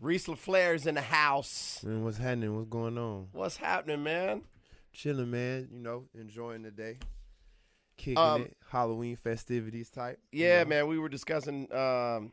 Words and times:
Reese 0.00 0.26
LaFleur's 0.26 0.86
in 0.86 0.94
the 0.94 1.00
house. 1.00 1.82
Man, 1.84 2.04
what's 2.04 2.18
happening? 2.18 2.54
What's 2.56 2.68
going 2.68 2.98
on? 2.98 3.28
What's 3.32 3.56
happening, 3.56 4.02
man? 4.02 4.42
Chilling, 4.92 5.30
man. 5.30 5.68
You 5.72 5.80
know, 5.80 6.04
enjoying 6.14 6.62
the 6.62 6.70
day, 6.70 6.98
kicking 7.96 8.18
Um, 8.18 8.42
it, 8.42 8.56
Halloween 8.70 9.16
festivities 9.16 9.90
type. 9.90 10.18
you 10.32 10.44
Yeah, 10.46 10.62
know. 10.64 10.68
man. 10.68 10.86
We 10.88 10.98
were 10.98 11.08
discussing. 11.08 11.72
Um, 11.72 12.32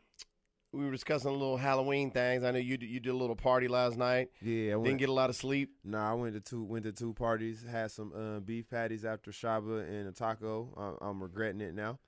we 0.72 0.84
were 0.84 0.90
discussing 0.90 1.30
a 1.30 1.32
little 1.32 1.56
Halloween 1.56 2.10
things. 2.10 2.42
I 2.42 2.50
know 2.50 2.58
you 2.58 2.76
did, 2.76 2.88
you 2.90 2.98
did 2.98 3.10
a 3.10 3.16
little 3.16 3.36
party 3.36 3.68
last 3.68 3.96
night. 3.96 4.30
Yeah, 4.42 4.52
I 4.52 4.64
Didn't 4.70 4.82
went. 4.82 4.98
get 4.98 5.08
a 5.08 5.12
lot 5.12 5.30
of 5.30 5.36
sleep. 5.36 5.70
nah, 5.84 6.10
I 6.10 6.14
went 6.14 6.34
to 6.34 6.40
two 6.40 6.64
went 6.64 6.84
to 6.84 6.92
two 6.92 7.14
parties. 7.14 7.64
Had 7.70 7.92
some 7.92 8.12
uh, 8.12 8.40
beef 8.40 8.68
patties 8.68 9.04
after 9.04 9.30
Shaba 9.30 9.88
and 9.88 10.08
a 10.08 10.12
taco. 10.12 10.98
I, 11.00 11.06
I'm 11.08 11.22
regretting 11.22 11.60
it 11.60 11.74
now. 11.74 11.98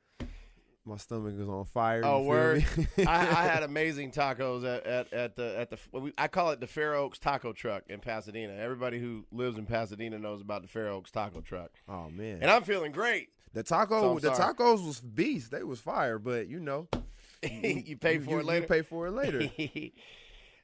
My 0.88 0.96
stomach 0.98 1.36
was 1.36 1.48
on 1.48 1.64
fire. 1.64 2.02
Oh, 2.04 2.22
word. 2.22 2.64
I, 2.98 3.02
I 3.06 3.42
had 3.44 3.62
amazing 3.64 4.12
tacos 4.12 4.64
at, 4.64 4.86
at, 4.86 5.12
at 5.12 5.34
the 5.36 5.58
at 5.58 5.70
the 5.70 5.78
we- 5.98 6.12
I 6.16 6.28
call 6.28 6.50
it 6.52 6.60
the 6.60 6.68
Fair 6.68 6.94
Oaks 6.94 7.18
Taco 7.18 7.52
Truck 7.52 7.82
in 7.88 7.98
Pasadena. 7.98 8.54
Everybody 8.54 9.00
who 9.00 9.24
lives 9.32 9.58
in 9.58 9.66
Pasadena 9.66 10.18
knows 10.18 10.40
about 10.40 10.62
the 10.62 10.68
Fair 10.68 10.88
Oaks 10.88 11.10
Taco 11.10 11.40
Truck, 11.40 11.70
oh 11.88 12.08
man, 12.08 12.38
and 12.40 12.50
I'm 12.50 12.62
feeling 12.62 12.92
great. 12.92 13.30
the 13.52 13.64
taco 13.64 14.12
I'm 14.12 14.20
the 14.20 14.32
sorry. 14.32 14.54
tacos 14.54 14.86
was 14.86 15.00
beast. 15.00 15.50
They 15.50 15.64
was 15.64 15.80
fire, 15.80 16.20
but 16.20 16.46
you 16.46 16.60
know, 16.60 16.86
you 17.42 17.96
pay 17.96 18.18
for 18.18 18.30
you, 18.30 18.38
it 18.38 18.44
later. 18.46 18.62
You 18.62 18.68
pay 18.68 18.82
for 18.82 19.08
it 19.08 19.12
later. 19.12 19.50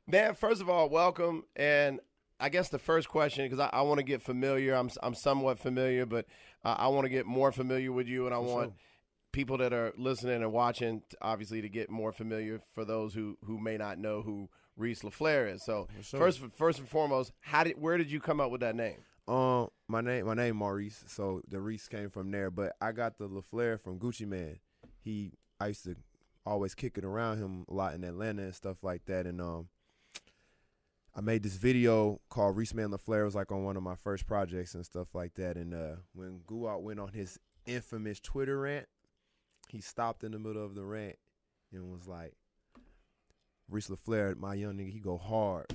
Man, 0.06 0.34
first 0.34 0.60
of 0.60 0.68
all, 0.68 0.88
welcome. 0.88 1.44
And 1.56 2.00
I 2.40 2.48
guess 2.48 2.68
the 2.68 2.78
first 2.78 3.08
question, 3.08 3.44
because 3.44 3.60
I, 3.60 3.70
I 3.72 3.82
want 3.82 3.98
to 3.98 4.04
get 4.04 4.22
familiar. 4.22 4.74
I'm 4.74 4.90
I'm 5.02 5.14
somewhat 5.14 5.58
familiar, 5.58 6.06
but 6.06 6.26
uh, 6.64 6.74
I 6.78 6.88
want 6.88 7.04
to 7.04 7.08
get 7.08 7.26
more 7.26 7.52
familiar 7.52 7.92
with 7.92 8.06
you, 8.08 8.26
and 8.26 8.34
I 8.34 8.38
For 8.38 8.42
want 8.44 8.70
sure. 8.70 8.76
People 9.32 9.58
that 9.58 9.72
are 9.72 9.92
listening 9.96 10.42
and 10.42 10.52
watching, 10.52 11.02
obviously, 11.20 11.62
to 11.62 11.68
get 11.68 11.90
more 11.90 12.12
familiar. 12.12 12.60
For 12.74 12.84
those 12.84 13.14
who 13.14 13.38
who 13.44 13.58
may 13.58 13.76
not 13.76 13.98
know 13.98 14.22
who 14.22 14.48
Reese 14.76 15.02
LaFleur 15.02 15.54
is, 15.54 15.62
so 15.62 15.88
sure. 16.02 16.20
first 16.20 16.40
first 16.54 16.78
and 16.78 16.88
foremost, 16.88 17.32
how 17.40 17.64
did 17.64 17.80
where 17.80 17.96
did 17.96 18.10
you 18.10 18.20
come 18.20 18.40
up 18.40 18.50
with 18.50 18.60
that 18.60 18.76
name? 18.76 18.98
Um, 19.28 19.68
my 19.86 20.00
name, 20.00 20.26
my 20.26 20.34
name 20.34 20.56
Maurice. 20.56 21.04
So 21.06 21.42
the 21.48 21.60
Reese 21.60 21.88
came 21.88 22.10
from 22.10 22.30
there, 22.30 22.50
but 22.50 22.74
I 22.80 22.92
got 22.92 23.18
the 23.18 23.28
LaFleur 23.28 23.80
from 23.80 23.98
Gucci 23.98 24.26
Mane. 24.26 24.58
He, 25.00 25.32
I 25.60 25.68
used 25.68 25.84
to 25.84 25.96
always 26.44 26.74
kick 26.74 26.98
it 26.98 27.04
around 27.04 27.38
him 27.38 27.64
a 27.68 27.74
lot 27.74 27.94
in 27.94 28.02
Atlanta 28.04 28.42
and 28.42 28.54
stuff 28.54 28.82
like 28.82 29.04
that. 29.06 29.26
And 29.26 29.40
um, 29.40 29.68
I 31.14 31.20
made 31.20 31.42
this 31.44 31.56
video 31.56 32.20
called 32.30 32.56
Reese 32.56 32.74
Man 32.74 32.90
LaFleur. 32.90 33.22
It 33.22 33.24
was 33.24 33.34
like 33.34 33.52
on 33.52 33.64
one 33.64 33.76
of 33.76 33.82
my 33.82 33.94
first 33.94 34.26
projects 34.26 34.74
and 34.74 34.84
stuff 34.84 35.08
like 35.14 35.34
that. 35.34 35.56
And 35.56 35.72
uh, 35.72 35.96
when 36.14 36.40
Guat 36.48 36.82
went 36.82 36.98
on 36.98 37.12
his 37.12 37.38
infamous 37.64 38.18
Twitter 38.18 38.58
rant, 38.58 38.88
he 39.72 39.80
stopped 39.80 40.22
in 40.22 40.32
the 40.32 40.38
middle 40.38 40.62
of 40.62 40.74
the 40.74 40.84
rant 40.84 41.16
and 41.72 41.90
was 41.90 42.06
like, 42.06 42.34
Reese 43.70 43.88
LaFleur, 43.88 44.36
my 44.36 44.52
young 44.52 44.76
nigga, 44.76 44.92
he 44.92 45.00
go 45.00 45.16
hard. 45.16 45.66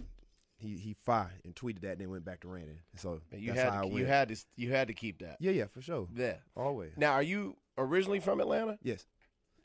He 0.59 0.77
he 0.77 0.93
fire 0.93 1.33
and 1.43 1.55
tweeted 1.55 1.81
that, 1.81 1.93
and 1.93 2.01
then 2.01 2.09
went 2.09 2.25
back 2.25 2.41
to 2.41 2.47
ranting. 2.47 2.79
So 2.95 3.21
And 3.31 3.41
you 3.41 3.53
that's 3.53 3.61
had 3.61 3.73
how 3.73 3.85
I 3.85 3.89
to, 3.89 3.95
you 3.95 4.05
had 4.05 4.29
to 4.29 4.35
you 4.55 4.71
had 4.71 4.87
to 4.87 4.93
keep 4.93 5.19
that. 5.19 5.37
Yeah, 5.39 5.51
yeah, 5.51 5.65
for 5.65 5.81
sure. 5.81 6.07
Yeah. 6.15 6.35
Always. 6.55 6.93
Now, 6.95 7.13
are 7.13 7.23
you 7.23 7.57
originally 7.77 8.19
from 8.19 8.39
Atlanta? 8.39 8.77
Yes. 8.81 9.05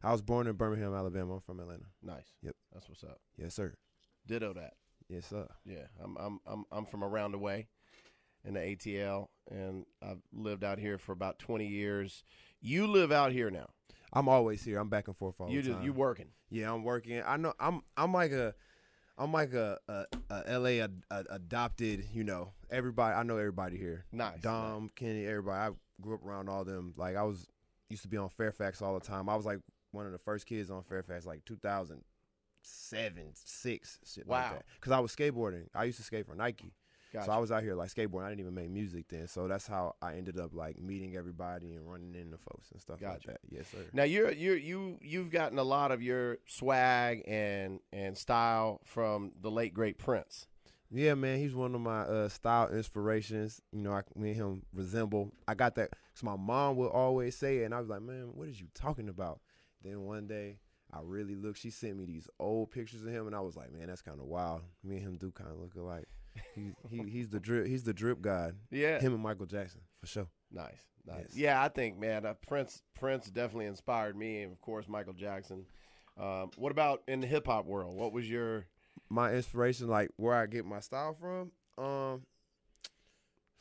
I 0.02 0.12
was 0.12 0.20
born 0.20 0.46
in 0.46 0.54
Birmingham, 0.54 0.94
Alabama. 0.94 1.34
I'm 1.34 1.40
from 1.40 1.60
Atlanta. 1.60 1.84
Nice. 2.02 2.26
Yep. 2.42 2.56
That's 2.72 2.88
what's 2.88 3.04
up. 3.04 3.20
Yes, 3.36 3.54
sir. 3.54 3.74
Ditto 4.26 4.52
that. 4.54 4.74
Yes, 5.08 5.26
sir. 5.26 5.46
Yeah, 5.64 5.86
I'm 6.02 6.16
I'm 6.16 6.40
I'm 6.46 6.64
I'm 6.72 6.86
from 6.86 7.04
around 7.04 7.32
the 7.32 7.38
way 7.38 7.68
in 8.44 8.54
the 8.54 8.60
ATL, 8.60 9.28
and 9.50 9.84
I've 10.02 10.22
lived 10.32 10.64
out 10.64 10.78
here 10.78 10.98
for 10.98 11.12
about 11.12 11.38
20 11.38 11.66
years. 11.66 12.24
You 12.60 12.86
live 12.86 13.12
out 13.12 13.32
here 13.32 13.50
now. 13.50 13.70
I'm 14.12 14.28
always 14.28 14.62
here. 14.62 14.78
I'm 14.78 14.88
back 14.88 15.08
and 15.08 15.16
forth 15.16 15.36
all 15.40 15.48
you 15.48 15.62
the 15.62 15.66
just 15.68 15.76
time. 15.78 15.84
you 15.86 15.92
working. 15.92 16.28
yeah, 16.50 16.72
I'm 16.72 16.84
working. 16.84 17.22
I 17.26 17.36
know. 17.36 17.52
I'm. 17.58 17.82
I'm 17.96 18.12
like 18.12 18.32
a. 18.32 18.54
I'm 19.18 19.32
like 19.32 19.52
a, 19.52 19.78
a, 19.88 20.04
a 20.30 20.58
LA 20.58 20.82
ad, 20.82 21.02
a, 21.10 21.24
adopted. 21.30 22.04
You 22.12 22.24
know, 22.24 22.52
everybody. 22.70 23.14
I 23.14 23.22
know 23.22 23.36
everybody 23.38 23.76
here. 23.78 24.04
Nice. 24.12 24.40
Dom, 24.40 24.90
Kenny, 24.96 25.26
everybody. 25.26 25.72
I 25.72 26.02
grew 26.02 26.14
up 26.16 26.24
around 26.26 26.48
all 26.48 26.64
them. 26.64 26.94
Like 26.96 27.16
I 27.16 27.22
was 27.22 27.46
used 27.88 28.02
to 28.02 28.08
be 28.08 28.16
on 28.16 28.28
Fairfax 28.30 28.80
all 28.82 28.94
the 28.98 29.04
time. 29.06 29.28
I 29.28 29.36
was 29.36 29.44
like 29.46 29.60
one 29.92 30.06
of 30.06 30.12
the 30.12 30.18
first 30.18 30.46
kids 30.46 30.70
on 30.70 30.82
Fairfax, 30.82 31.26
like 31.26 31.44
2007, 31.44 32.02
six, 33.34 33.98
shit 34.04 34.26
Wow. 34.26 34.38
like 34.42 34.50
that. 34.52 34.64
Because 34.80 34.92
I 34.92 35.00
was 35.00 35.14
skateboarding. 35.14 35.66
I 35.74 35.84
used 35.84 35.98
to 35.98 36.04
skate 36.04 36.26
for 36.26 36.34
Nike. 36.34 36.72
Gotcha. 37.12 37.26
So 37.26 37.32
I 37.32 37.38
was 37.38 37.52
out 37.52 37.62
here 37.62 37.74
like 37.74 37.90
skateboarding. 37.90 38.24
I 38.24 38.28
didn't 38.30 38.40
even 38.40 38.54
make 38.54 38.70
music 38.70 39.06
then. 39.08 39.28
So 39.28 39.46
that's 39.46 39.66
how 39.66 39.96
I 40.00 40.14
ended 40.14 40.38
up 40.40 40.54
like 40.54 40.80
meeting 40.80 41.14
everybody 41.16 41.74
and 41.74 41.90
running 41.90 42.14
into 42.14 42.38
folks 42.38 42.70
and 42.72 42.80
stuff 42.80 43.00
Gotcha. 43.00 43.12
like 43.12 43.26
that. 43.26 43.40
Yes, 43.50 43.66
sir. 43.70 43.84
now 43.92 44.04
you're 44.04 44.32
you 44.32 44.52
you 44.52 44.98
you've 45.02 45.30
gotten 45.30 45.58
a 45.58 45.62
lot 45.62 45.92
of 45.92 46.02
your 46.02 46.38
swag 46.46 47.22
and 47.26 47.80
and 47.92 48.16
style 48.16 48.80
from 48.84 49.32
the 49.40 49.50
late 49.50 49.74
great 49.74 49.98
Prince. 49.98 50.46
Yeah, 50.94 51.14
man, 51.14 51.38
he's 51.38 51.54
one 51.54 51.74
of 51.74 51.80
my 51.80 52.02
uh, 52.02 52.28
style 52.28 52.68
inspirations. 52.68 53.62
You 53.72 53.80
know, 53.80 53.92
I, 53.92 54.02
me 54.14 54.30
and 54.30 54.36
him 54.36 54.62
resemble. 54.74 55.32
I 55.48 55.54
got 55.54 55.74
that 55.76 55.90
because 55.90 56.22
my 56.22 56.36
mom 56.36 56.76
would 56.76 56.88
always 56.90 57.34
say 57.34 57.58
it, 57.58 57.64
and 57.64 57.74
I 57.74 57.80
was 57.80 57.88
like, 57.88 58.02
man, 58.02 58.30
what 58.34 58.48
is 58.48 58.60
you 58.60 58.66
talking 58.74 59.08
about? 59.08 59.40
Then 59.82 60.02
one 60.02 60.26
day, 60.26 60.58
I 60.92 60.98
really 61.02 61.34
looked. 61.34 61.58
She 61.58 61.70
sent 61.70 61.96
me 61.96 62.04
these 62.04 62.28
old 62.38 62.70
pictures 62.70 63.02
of 63.02 63.08
him, 63.08 63.26
and 63.26 63.34
I 63.34 63.40
was 63.40 63.56
like, 63.56 63.72
man, 63.72 63.86
that's 63.86 64.02
kind 64.02 64.20
of 64.20 64.26
wild. 64.26 64.62
Me 64.84 64.96
and 64.96 65.04
him 65.06 65.16
do 65.16 65.30
kind 65.30 65.50
of 65.50 65.58
look 65.58 65.74
alike. 65.76 66.08
He, 66.54 66.72
he 66.88 67.02
he's 67.08 67.28
the 67.30 67.40
drip. 67.40 67.66
He's 67.66 67.84
the 67.84 67.92
drip 67.94 68.20
god. 68.20 68.56
Yeah. 68.70 69.00
Him 69.00 69.14
and 69.14 69.22
Michael 69.22 69.46
Jackson 69.46 69.80
for 70.00 70.06
sure. 70.06 70.28
Nice, 70.50 70.80
nice. 71.06 71.18
Yes. 71.28 71.36
Yeah, 71.36 71.62
I 71.62 71.68
think 71.68 71.98
man, 71.98 72.26
uh, 72.26 72.34
Prince 72.46 72.82
Prince 72.94 73.30
definitely 73.30 73.66
inspired 73.66 74.16
me, 74.16 74.42
and 74.42 74.52
of 74.52 74.60
course 74.60 74.88
Michael 74.88 75.14
Jackson. 75.14 75.66
Um, 76.20 76.50
what 76.56 76.72
about 76.72 77.02
in 77.08 77.20
the 77.20 77.26
hip 77.26 77.46
hop 77.46 77.64
world? 77.66 77.96
What 77.96 78.12
was 78.12 78.28
your 78.28 78.66
my 79.08 79.32
inspiration, 79.32 79.88
like 79.88 80.10
where 80.16 80.34
I 80.34 80.46
get 80.46 80.64
my 80.64 80.80
style 80.80 81.14
from, 81.18 81.52
um, 81.82 82.22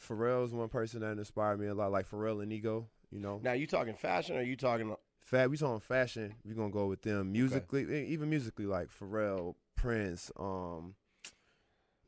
Pharrell's 0.06 0.52
one 0.54 0.70
person 0.70 1.02
that 1.02 1.18
inspired 1.18 1.60
me 1.60 1.68
a 1.68 1.74
lot, 1.74 1.92
like 1.92 2.10
Pharrell 2.10 2.42
and 2.42 2.52
Nigo. 2.52 2.86
You 3.12 3.20
know, 3.20 3.40
now? 3.44 3.54
You 3.54 3.68
talking 3.68 3.96
fashion, 3.96 4.36
or 4.38 4.40
are 4.40 4.44
you 4.44 4.56
talking? 4.56 4.96
fat. 5.22 5.50
We 5.50 5.58
talking 5.58 5.80
fashion. 5.80 6.36
We 6.46 6.54
gonna 6.54 6.72
go 6.72 6.88
with 6.88 7.02
them 7.02 7.32
musically, 7.32 7.84
e- 7.84 8.08
even 8.08 8.30
musically, 8.30 8.66
like 8.66 8.88
Pharrell, 8.90 9.56
Prince, 9.76 10.32
um, 10.40 10.96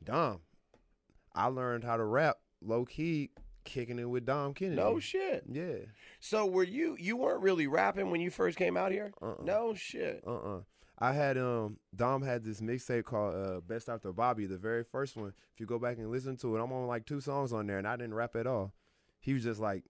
Dom. 0.02 0.40
I 1.34 1.46
learned 1.46 1.84
how 1.84 1.96
to 1.96 2.04
rap 2.04 2.38
low 2.62 2.84
key, 2.84 3.30
kicking 3.64 3.98
it 3.98 4.04
with 4.04 4.24
Dom 4.26 4.54
Kennedy. 4.54 4.76
No 4.76 4.98
shit. 4.98 5.44
Yeah. 5.50 5.86
So 6.20 6.46
were 6.46 6.64
you 6.64 6.96
you 6.98 7.16
weren't 7.16 7.42
really 7.42 7.66
rapping 7.66 8.10
when 8.10 8.20
you 8.20 8.30
first 8.30 8.56
came 8.56 8.76
out 8.76 8.92
here? 8.92 9.12
Uh-uh. 9.20 9.42
No 9.42 9.74
shit. 9.74 10.22
Uh 10.26 10.36
uh 10.36 10.60
I 10.98 11.12
had 11.12 11.36
um 11.36 11.78
Dom 11.94 12.22
had 12.22 12.44
this 12.44 12.60
mixtape 12.60 13.04
called 13.04 13.34
uh 13.34 13.60
Best 13.60 13.88
After 13.88 14.12
Bobby, 14.12 14.46
the 14.46 14.58
very 14.58 14.84
first 14.84 15.16
one. 15.16 15.32
If 15.52 15.60
you 15.60 15.66
go 15.66 15.78
back 15.78 15.98
and 15.98 16.10
listen 16.10 16.36
to 16.38 16.56
it, 16.56 16.62
I'm 16.62 16.72
on 16.72 16.86
like 16.86 17.06
two 17.06 17.20
songs 17.20 17.52
on 17.52 17.66
there 17.66 17.78
and 17.78 17.88
I 17.88 17.96
didn't 17.96 18.14
rap 18.14 18.36
at 18.36 18.46
all. 18.46 18.72
He 19.20 19.32
was 19.32 19.42
just 19.42 19.60
like, 19.60 19.84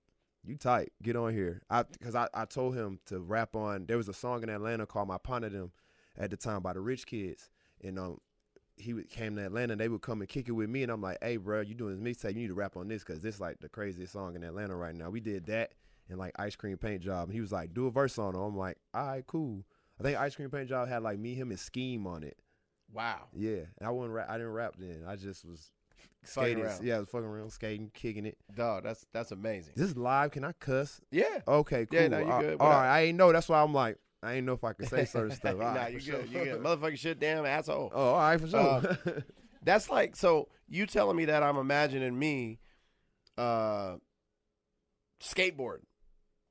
You 0.44 0.56
tight, 0.56 0.93
get 1.03 1.16
on 1.16 1.34
here. 1.34 1.61
I 1.69 1.84
cause 2.03 2.15
I, 2.15 2.28
I 2.32 2.47
told 2.47 2.75
him 2.75 3.00
to 3.06 3.21
rap 3.21 3.55
on 3.55 3.87
there 3.87 3.97
was 3.97 4.09
a 4.09 4.15
song 4.15 4.43
in 4.43 4.49
Atlanta 4.49 4.87
called 4.87 5.09
My 5.09 5.19
Them 5.41 5.72
at 6.16 6.31
the 6.31 6.37
time 6.37 6.62
by 6.62 6.72
the 6.72 6.81
rich 6.81 7.06
kids. 7.06 7.50
And 7.82 7.99
um 7.99 8.19
he 8.77 8.95
came 9.05 9.37
to 9.37 9.45
Atlanta 9.45 9.73
and 9.73 9.81
they 9.81 9.89
would 9.89 10.03
come 10.03 10.21
and 10.21 10.29
kick 10.29 10.49
it 10.49 10.53
with 10.53 10.69
me 10.69 10.83
and 10.83 10.91
I'm 10.91 11.01
like, 11.03 11.19
Hey 11.23 11.37
bro, 11.37 11.61
you 11.61 11.75
doing 11.75 12.03
this 12.03 12.17
mixtape, 12.17 12.35
you 12.35 12.41
need 12.41 12.49
to 12.49 12.55
rap 12.55 12.77
on 12.77 12.89
this 12.89 13.05
because 13.05 13.23
this 13.23 13.41
like 13.41 13.61
the 13.61 13.69
craziest 13.69 14.12
song 14.12 14.35
in 14.37 14.43
Atlanta 14.43 14.75
right 14.75 14.95
now. 14.95 15.11
We 15.11 15.21
did 15.21 15.47
that 15.47 15.73
and 16.09 16.19
like 16.19 16.33
ice 16.39 16.57
cream 16.57 16.77
paint 16.77 17.03
job. 17.03 17.29
And 17.29 17.35
he 17.35 17.41
was 17.41 17.53
like, 17.53 17.73
Do 17.73 17.87
a 17.87 17.91
verse 17.91 18.19
on 18.19 18.35
it. 18.35 18.39
I'm 18.39 18.57
like, 18.57 18.79
all 18.93 19.07
right, 19.07 19.27
cool. 19.27 19.65
I 19.99 20.03
think 20.03 20.19
Ice 20.19 20.35
Cream 20.35 20.51
Paint 20.51 20.69
Job 20.69 20.89
had 20.89 21.03
like 21.03 21.19
me, 21.19 21.35
him, 21.35 21.51
and 21.51 21.59
Scheme 21.59 22.07
on 22.07 22.25
it. 22.25 22.39
Wow. 22.93 23.29
Yeah, 23.33 23.62
and 23.79 23.87
I 23.87 23.91
wasn't. 23.91 24.15
Rap, 24.15 24.27
I 24.29 24.35
didn't 24.35 24.53
rap 24.53 24.75
then. 24.79 25.05
I 25.06 25.17
just 25.17 25.45
was 25.45 25.71
skating. 26.25 26.69
Yeah, 26.83 26.97
I 26.97 27.01
was 27.01 27.09
fucking 27.09 27.27
around, 27.27 27.51
skating, 27.51 27.91
kicking 27.95 28.27
it. 28.27 28.37
Dog, 28.55 28.85
that's 28.85 29.06
that's 29.12 29.33
amazing. 29.33 29.75
Is 29.77 29.89
this 29.89 29.97
live? 29.97 30.33
Can 30.33 30.45
I 30.45 30.53
cuss? 30.53 31.01
Yeah. 31.11 31.41
Okay, 31.47 31.87
cool. 31.87 32.01
Yeah, 32.01 32.09
no, 32.09 32.19
you 32.19 32.31
uh, 32.31 32.41
good. 32.41 32.61
all 32.61 32.69
up? 32.69 32.75
right, 32.75 32.97
I 32.97 33.03
ain't 33.03 33.19
know. 33.19 33.33
That's 33.33 33.49
why 33.49 33.62
I'm 33.62 33.75
like, 33.75 33.99
I 34.25 34.35
ain't 34.35 34.47
know 34.47 34.55
if 34.55 34.65
I 34.65 34.73
could 34.73 34.89
say 34.89 35.05
certain 35.05 35.31
stuff. 35.37 35.57
Nah, 35.59 35.75
right, 35.75 35.93
you 35.93 35.99
good. 36.01 36.05
sure. 36.05 36.23
You 36.45 36.53
good. 36.53 36.62
Motherfucking 36.62 36.99
shit, 36.99 37.21
damn 37.21 37.45
asshole. 37.47 37.91
Oh, 37.95 38.15
all 38.15 38.19
right, 38.19 38.41
for 38.41 38.49
sure. 38.49 38.59
Uh, 38.61 38.97
That's 39.62 39.88
like 39.88 40.15
so 40.17 40.49
you 40.69 40.87
telling 40.87 41.17
me 41.17 41.25
that 41.26 41.43
I'm 41.43 41.56
imagining 41.56 42.19
me 42.19 42.59
uh 43.38 43.97
skateboarding. 45.23 45.85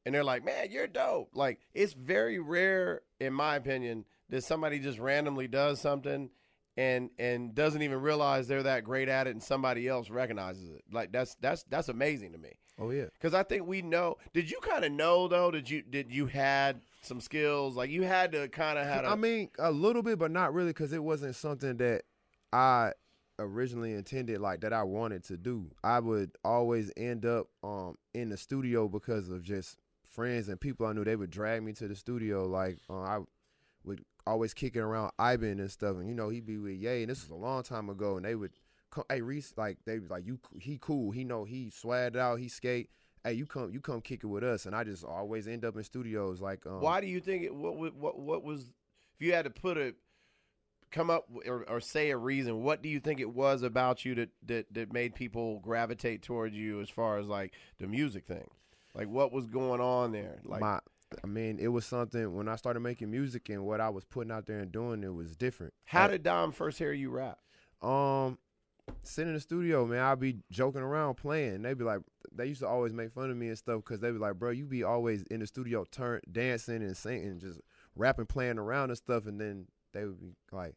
And 0.05 0.13
they're 0.13 0.23
like, 0.23 0.43
"Man, 0.43 0.67
you're 0.71 0.87
dope." 0.87 1.29
Like 1.33 1.59
it's 1.73 1.93
very 1.93 2.39
rare 2.39 3.01
in 3.19 3.33
my 3.33 3.55
opinion 3.55 4.05
that 4.29 4.43
somebody 4.43 4.79
just 4.79 4.99
randomly 4.99 5.47
does 5.47 5.79
something 5.79 6.29
and 6.75 7.09
and 7.17 7.55
doesn't 7.55 7.81
even 7.83 8.01
realize 8.01 8.47
they're 8.47 8.63
that 8.63 8.83
great 8.83 9.07
at 9.07 9.27
it 9.27 9.31
and 9.31 9.41
somebody 9.43 9.87
else 9.87 10.09
recognizes 10.09 10.69
it. 10.71 10.83
Like 10.91 11.11
that's 11.11 11.35
that's 11.35 11.63
that's 11.69 11.87
amazing 11.87 12.33
to 12.33 12.37
me. 12.37 12.49
oh 12.79 12.89
yeah. 12.89 13.05
Cuz 13.21 13.33
I 13.33 13.43
think 13.43 13.65
we 13.65 13.81
know 13.81 14.17
Did 14.33 14.49
you 14.51 14.59
kind 14.61 14.83
of 14.83 14.91
know 14.91 15.27
though 15.29 15.51
did 15.51 15.69
you 15.69 15.83
did 15.83 16.11
you 16.11 16.25
had 16.25 16.81
some 17.05 17.21
skills 17.21 17.75
like 17.75 17.89
you 17.89 18.03
had 18.03 18.31
to 18.31 18.47
kind 18.47 18.79
of 18.79 18.85
had 18.85 19.05
a 19.05 19.09
I 19.09 19.15
mean, 19.15 19.49
a 19.59 19.71
little 19.71 20.01
bit, 20.01 20.19
but 20.19 20.31
not 20.31 20.53
really, 20.53 20.69
because 20.69 20.93
it 20.93 21.03
wasn't 21.03 21.35
something 21.35 21.77
that 21.77 22.03
I 22.51 22.93
originally 23.39 23.93
intended, 23.93 24.39
like 24.39 24.61
that 24.61 24.73
I 24.73 24.83
wanted 24.83 25.23
to 25.25 25.37
do. 25.37 25.71
I 25.83 25.99
would 25.99 26.31
always 26.43 26.91
end 26.97 27.25
up 27.25 27.47
um 27.63 27.97
in 28.13 28.29
the 28.29 28.37
studio 28.37 28.87
because 28.87 29.29
of 29.29 29.43
just 29.43 29.77
friends 30.09 30.49
and 30.49 30.59
people 30.59 30.85
I 30.85 30.93
knew. 30.93 31.03
They 31.03 31.15
would 31.15 31.31
drag 31.31 31.63
me 31.63 31.73
to 31.73 31.87
the 31.87 31.95
studio. 31.95 32.45
Like 32.45 32.77
uh, 32.89 33.01
I 33.01 33.19
would 33.83 34.03
always 34.25 34.53
kicking 34.53 34.81
around 34.81 35.11
Ivan 35.19 35.59
and 35.59 35.71
stuff, 35.71 35.97
and 35.97 36.07
you 36.07 36.13
know 36.13 36.29
he'd 36.29 36.45
be 36.45 36.57
with 36.57 36.75
Yay, 36.75 37.03
and 37.03 37.11
this 37.11 37.21
was 37.21 37.31
a 37.31 37.35
long 37.35 37.63
time 37.63 37.89
ago, 37.89 38.15
and 38.17 38.25
they 38.25 38.35
would 38.35 38.51
come, 38.91 39.03
hey 39.09 39.21
Reese, 39.21 39.53
like 39.57 39.77
they 39.85 39.99
like 39.99 40.25
you, 40.25 40.39
he 40.59 40.77
cool, 40.81 41.11
he 41.11 41.23
know 41.23 41.43
he 41.43 41.69
swagged 41.69 42.15
out, 42.15 42.39
he 42.39 42.47
skate. 42.47 42.89
Hey, 43.23 43.33
you 43.33 43.45
come, 43.45 43.71
you 43.71 43.79
come 43.79 44.01
kick 44.01 44.23
it 44.23 44.27
with 44.27 44.43
us, 44.43 44.65
and 44.65 44.75
I 44.75 44.83
just 44.83 45.03
always 45.03 45.47
end 45.47 45.63
up 45.63 45.77
in 45.77 45.83
studios. 45.83 46.41
Like, 46.41 46.65
um, 46.65 46.81
Why 46.81 46.99
do 46.99 47.07
you 47.07 47.19
think 47.21 47.43
it? 47.43 47.55
What 47.55 47.95
what 47.95 48.19
what, 48.19 48.43
was? 48.43 48.63
If 49.15 49.25
you 49.25 49.33
had 49.33 49.45
to 49.45 49.51
put 49.51 49.77
a 49.77 49.93
come 50.91 51.09
up 51.09 51.25
or, 51.47 51.63
or 51.69 51.79
say 51.79 52.11
a 52.11 52.17
reason, 52.17 52.63
what 52.63 52.81
do 52.81 52.89
you 52.89 52.99
think 52.99 53.19
it 53.19 53.33
was 53.33 53.63
about 53.63 54.05
you 54.05 54.15
that 54.15 54.29
that 54.45 54.73
that 54.73 54.93
made 54.93 55.15
people 55.15 55.59
gravitate 55.59 56.21
towards 56.21 56.55
you 56.55 56.81
as 56.81 56.89
far 56.89 57.17
as 57.17 57.27
like 57.27 57.53
the 57.79 57.87
music 57.87 58.25
thing? 58.25 58.49
Like 58.93 59.07
what 59.07 59.31
was 59.31 59.45
going 59.47 59.81
on 59.81 60.11
there? 60.11 60.39
Like 60.43 60.61
my, 60.61 60.79
I 61.23 61.27
mean, 61.27 61.59
it 61.59 61.69
was 61.69 61.85
something 61.85 62.35
when 62.35 62.47
I 62.47 62.55
started 62.55 62.81
making 62.81 63.11
music 63.11 63.49
and 63.49 63.65
what 63.65 63.81
I 63.81 63.89
was 63.89 64.03
putting 64.03 64.31
out 64.31 64.45
there 64.45 64.59
and 64.59 64.71
doing, 64.71 65.03
it 65.03 65.13
was 65.13 65.35
different. 65.35 65.73
how 65.85 66.03
Like, 66.03 66.11
did 66.11 66.23
Dom 66.23 66.51
first 66.51 66.77
hear 66.77 66.93
you 66.93 67.09
rap? 67.09 67.39
Um, 67.81 68.37
sitting 69.03 69.29
in 69.29 69.35
the 69.35 69.39
studio, 69.41 69.85
man, 69.85 69.99
I'd 70.01 70.19
be 70.19 70.37
joking 70.51 70.81
around 70.81 71.15
playing. 71.15 71.61
They'd 71.61 71.77
be 71.77 71.83
like, 71.83 72.01
they 72.31 72.47
used 72.47 72.61
to 72.61 72.67
always 72.67 72.93
make 72.93 73.11
fun 73.11 73.29
of 73.29 73.37
me 73.37 73.47
and 73.47 73.57
stuff 73.57 73.77
because 73.77 73.99
they 73.99 74.11
be 74.11 74.17
like, 74.17 74.35
bro, 74.35 74.51
you 74.51 74.65
be 74.65 74.83
always 74.83 75.23
in 75.23 75.39
the 75.39 75.47
studio, 75.47 75.85
turn 75.91 76.21
dancing 76.31 76.77
and 76.81 76.95
singing, 76.97 77.39
just 77.39 77.59
rapping, 77.95 78.25
playing 78.25 78.57
around 78.57 78.89
and 78.89 78.97
stuff. 78.97 79.25
And 79.25 79.39
then 79.39 79.67
they 79.93 80.05
would 80.05 80.19
be 80.19 80.33
like, 80.51 80.75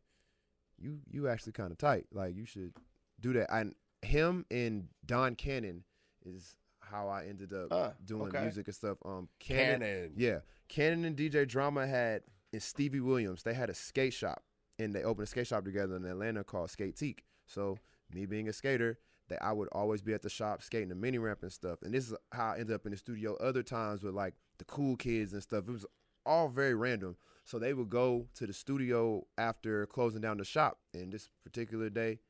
you, 0.79 0.99
you 1.11 1.29
actually 1.29 1.53
kind 1.53 1.73
of 1.73 1.79
tight. 1.79 2.07
Like 2.13 2.37
you 2.37 2.45
should 2.45 2.73
do 3.21 3.33
that. 3.35 3.53
And 3.55 3.75
him 4.03 4.45
and 4.51 4.89
Don 5.05 5.35
Cannon 5.35 5.85
is 6.25 6.55
how 6.81 7.09
I 7.09 7.25
ended 7.27 7.53
up 7.53 7.73
Uh, 7.73 7.91
doing 8.05 8.29
okay. 8.29 8.43
music 8.43 8.67
and 8.69 8.75
stuff. 8.75 8.99
Um, 9.05 9.29
Cannon, 9.41 9.81
Cannon. 9.81 10.13
yeah, 10.17 10.39
Cannon 10.69 11.05
and 11.05 11.17
DJ 11.17 11.49
Drama 11.49 11.87
had 11.87 12.23
and 12.53 12.63
Stevie 12.63 13.01
Williams. 13.01 13.43
They 13.43 13.55
had 13.55 13.71
a 13.71 13.75
skate 13.75 14.13
shop, 14.15 14.45
and 14.79 14.95
they 14.95 15.03
opened 15.03 15.25
a 15.25 15.27
skate 15.27 15.47
shop 15.49 15.65
together 15.65 15.97
in 15.97 16.05
Atlanta 16.05 16.45
called 16.45 16.71
Skate 16.71 16.97
Teak. 16.97 17.25
So 17.47 17.79
me 18.13 18.27
being 18.27 18.49
a 18.49 18.53
skater, 18.53 18.99
that 19.29 19.43
I 19.43 19.53
would 19.53 19.69
always 19.73 20.03
be 20.03 20.15
at 20.15 20.23
the 20.23 20.31
shop 20.31 20.63
skating 20.63 20.89
the 20.89 20.95
mini 20.95 21.19
ramp 21.19 21.43
and 21.43 21.53
stuff. 21.53 21.83
And 21.83 21.93
this 21.93 22.09
is 22.11 22.17
how 22.33 22.53
I 22.53 22.59
ended 22.59 22.75
up 22.75 22.87
in 22.87 22.93
the 22.93 22.99
studio. 22.99 23.37
Other 23.37 23.63
times 23.63 24.03
with 24.03 24.15
like 24.15 24.35
the 24.59 24.65
cool 24.65 24.97
kids 24.97 25.33
and 25.33 25.43
stuff. 25.43 25.65
It 25.69 25.73
was 25.73 25.87
all 26.25 26.49
very 26.49 26.75
random. 26.75 27.17
So 27.45 27.59
they 27.59 27.75
would 27.75 27.91
go 27.91 28.27
to 28.35 28.47
the 28.47 28.53
studio 28.53 29.27
after 29.39 29.87
closing 29.87 30.21
down 30.21 30.39
the 30.39 30.45
shop. 30.45 30.79
And 30.95 31.13
this 31.13 31.29
particular 31.45 31.91
day, 31.91 32.21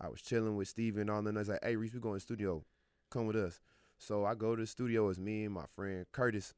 I 0.00 0.08
was 0.08 0.22
chilling 0.22 0.56
with 0.56 0.68
Stevie 0.68 1.08
on 1.08 1.24
the 1.24 1.32
night. 1.32 1.46
Like, 1.46 1.62
"Hey, 1.62 1.76
Reese, 1.76 1.94
we 1.94 2.00
going 2.00 2.18
to 2.18 2.26
the 2.26 2.34
studio. 2.34 2.64
Come 3.10 3.26
with 3.26 3.36
us." 3.36 3.60
So 3.98 4.24
I 4.24 4.34
go 4.34 4.56
to 4.56 4.62
the 4.62 4.66
studio 4.66 5.08
as 5.08 5.20
me 5.20 5.44
and 5.44 5.54
my 5.54 5.66
friend 5.66 6.04
Curtis. 6.10 6.54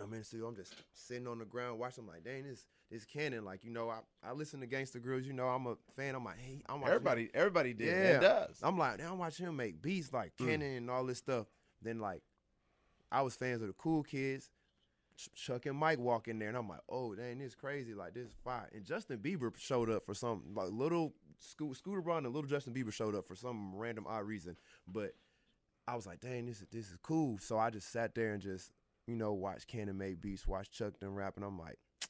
I'm 0.00 0.12
in 0.12 0.18
the 0.20 0.24
studio. 0.24 0.46
I'm 0.48 0.56
just 0.56 0.74
sitting 0.92 1.26
on 1.26 1.38
the 1.38 1.44
ground 1.44 1.78
watching. 1.78 2.04
I'm 2.04 2.08
like, 2.08 2.24
dang, 2.24 2.44
this 2.44 2.66
this 2.90 3.04
Cannon. 3.04 3.44
Like, 3.44 3.64
you 3.64 3.70
know, 3.70 3.88
I, 3.90 3.98
I 4.22 4.32
listen 4.32 4.60
to 4.60 4.66
Gangsta 4.66 5.00
Grillz. 5.00 5.24
You 5.24 5.32
know, 5.32 5.46
I'm 5.46 5.66
a 5.66 5.76
fan. 5.96 6.14
I'm 6.14 6.24
like, 6.24 6.38
hey, 6.38 6.62
I'm 6.68 6.80
watching. 6.80 6.94
Everybody 6.94 7.30
everybody 7.34 7.74
did. 7.74 7.86
Yeah. 7.88 8.16
It 8.16 8.20
does. 8.20 8.58
I'm 8.62 8.76
like, 8.78 8.98
now 8.98 9.12
I'm 9.12 9.18
watching 9.18 9.46
him 9.46 9.56
make 9.56 9.80
beats 9.80 10.12
like 10.12 10.32
Mm. 10.40 10.46
Cannon 10.46 10.76
and 10.76 10.90
all 10.90 11.04
this 11.04 11.18
stuff. 11.18 11.46
Then 11.82 11.98
like, 12.00 12.22
I 13.12 13.22
was 13.22 13.34
fans 13.36 13.62
of 13.62 13.68
the 13.68 13.74
cool 13.74 14.02
kids. 14.02 14.50
Ch- 15.16 15.28
Chuck 15.36 15.66
and 15.66 15.76
Mike 15.78 16.00
walk 16.00 16.26
in 16.26 16.40
there, 16.40 16.48
and 16.48 16.56
I'm 16.58 16.68
like, 16.68 16.80
oh, 16.88 17.14
dang, 17.14 17.38
this 17.38 17.54
crazy. 17.54 17.94
Like, 17.94 18.14
this 18.14 18.26
is 18.26 18.34
fire. 18.42 18.68
And 18.74 18.84
Justin 18.84 19.18
Bieber 19.18 19.56
showed 19.56 19.88
up 19.88 20.04
for 20.04 20.12
some 20.14 20.42
like 20.56 20.70
little 20.72 21.14
Sco- 21.38 21.72
Scooter 21.72 22.00
Braun 22.02 22.24
and 22.26 22.34
little 22.34 22.48
Justin 22.48 22.74
Bieber 22.74 22.92
showed 22.92 23.14
up 23.14 23.24
for 23.26 23.36
some 23.36 23.74
random 23.76 24.06
odd 24.08 24.26
reason. 24.26 24.56
But 24.88 25.14
I 25.86 25.94
was 25.94 26.04
like, 26.06 26.20
dang, 26.20 26.46
this 26.46 26.60
is 26.62 26.66
this 26.72 26.86
is 26.90 26.96
cool. 27.02 27.38
So 27.38 27.58
I 27.58 27.70
just 27.70 27.92
sat 27.92 28.14
there 28.16 28.32
and 28.32 28.42
just, 28.42 28.72
you 29.06 29.16
know, 29.16 29.32
watch 29.32 29.66
Cannon 29.66 29.98
make 29.98 30.20
beats, 30.20 30.46
watch 30.46 30.70
Chuck 30.70 30.98
them 31.00 31.14
rap, 31.14 31.34
and 31.36 31.44
I'm 31.44 31.58
like, 31.58 31.78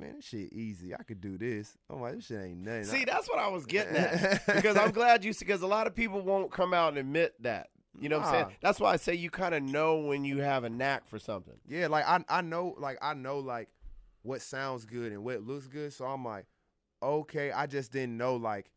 man, 0.00 0.16
this 0.16 0.24
shit 0.24 0.52
easy. 0.52 0.94
I 0.94 1.02
could 1.02 1.20
do 1.20 1.38
this. 1.38 1.76
I'm 1.90 2.00
like, 2.00 2.16
this 2.16 2.26
shit 2.26 2.40
ain't 2.42 2.58
nothing. 2.60 2.84
See, 2.84 3.04
that's 3.04 3.28
what 3.28 3.38
I 3.38 3.48
was 3.48 3.66
getting 3.66 3.96
at. 3.96 4.44
because 4.54 4.76
I'm 4.76 4.90
glad 4.92 5.24
you 5.24 5.32
because 5.38 5.62
a 5.62 5.66
lot 5.66 5.86
of 5.86 5.94
people 5.94 6.20
won't 6.20 6.50
come 6.50 6.72
out 6.74 6.90
and 6.90 6.98
admit 6.98 7.34
that. 7.42 7.68
You 7.98 8.10
know 8.10 8.18
what 8.18 8.26
I'm 8.26 8.32
saying? 8.34 8.56
That's 8.60 8.78
why 8.78 8.92
I 8.92 8.96
say 8.96 9.14
you 9.14 9.30
kind 9.30 9.54
of 9.54 9.62
know 9.62 10.00
when 10.00 10.22
you 10.24 10.38
have 10.42 10.64
a 10.64 10.68
knack 10.68 11.08
for 11.08 11.18
something. 11.18 11.54
Yeah, 11.66 11.86
like 11.86 12.06
I 12.06 12.22
I 12.28 12.42
know 12.42 12.74
like 12.78 12.98
I 13.00 13.14
know 13.14 13.38
like 13.38 13.68
what 14.22 14.42
sounds 14.42 14.84
good 14.84 15.12
and 15.12 15.24
what 15.24 15.42
looks 15.42 15.66
good. 15.66 15.94
So 15.94 16.04
I'm 16.04 16.22
like, 16.22 16.44
okay, 17.02 17.52
I 17.52 17.66
just 17.66 17.92
didn't 17.92 18.18
know 18.18 18.36
like 18.36 18.70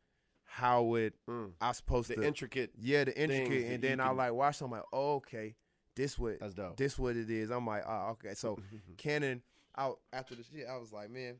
how 0.46 0.96
it 0.96 1.16
Mm. 1.30 1.52
I 1.60 1.74
supposed 1.74 2.10
The 2.10 2.16
to 2.16 2.24
intricate. 2.24 2.72
yeah 2.80 3.04
the 3.04 3.22
intricate 3.22 3.72
and 3.74 3.84
then 3.84 4.00
I 4.00 4.12
like 4.12 4.32
watch. 4.32 4.62
I'm 4.62 4.72
like, 4.72 4.84
oh, 4.94 5.16
okay, 5.16 5.56
this 6.00 6.18
what 6.18 6.40
That's 6.40 6.54
dope. 6.54 6.78
this 6.78 6.98
what 6.98 7.18
it 7.18 7.30
is. 7.30 7.50
I'm 7.50 7.68
like, 7.68 7.84
oh 7.86 8.12
okay. 8.12 8.34
So 8.34 8.58
Cannon 8.98 9.42
out 9.78 10.00
after 10.14 10.34
the 10.34 10.44
shit, 10.44 10.66
I 10.72 10.78
was 10.78 10.94
like, 10.94 11.12
man, 11.12 11.36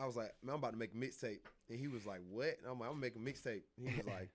I 0.00 0.06
was 0.06 0.16
like, 0.16 0.32
man, 0.42 0.54
I'm 0.54 0.58
about 0.58 0.72
to 0.72 0.78
make 0.78 0.92
a 0.92 0.96
mixtape, 0.96 1.38
and 1.70 1.78
he 1.78 1.86
was 1.86 2.04
like, 2.04 2.20
what? 2.28 2.56
And 2.58 2.70
I'm 2.70 2.80
like, 2.80 2.90
I'm 2.90 2.98
making 2.98 3.22
a 3.22 3.30
mixtape. 3.30 3.62
And 3.78 3.88
he 3.88 3.96
was 3.96 4.06
like, 4.06 4.30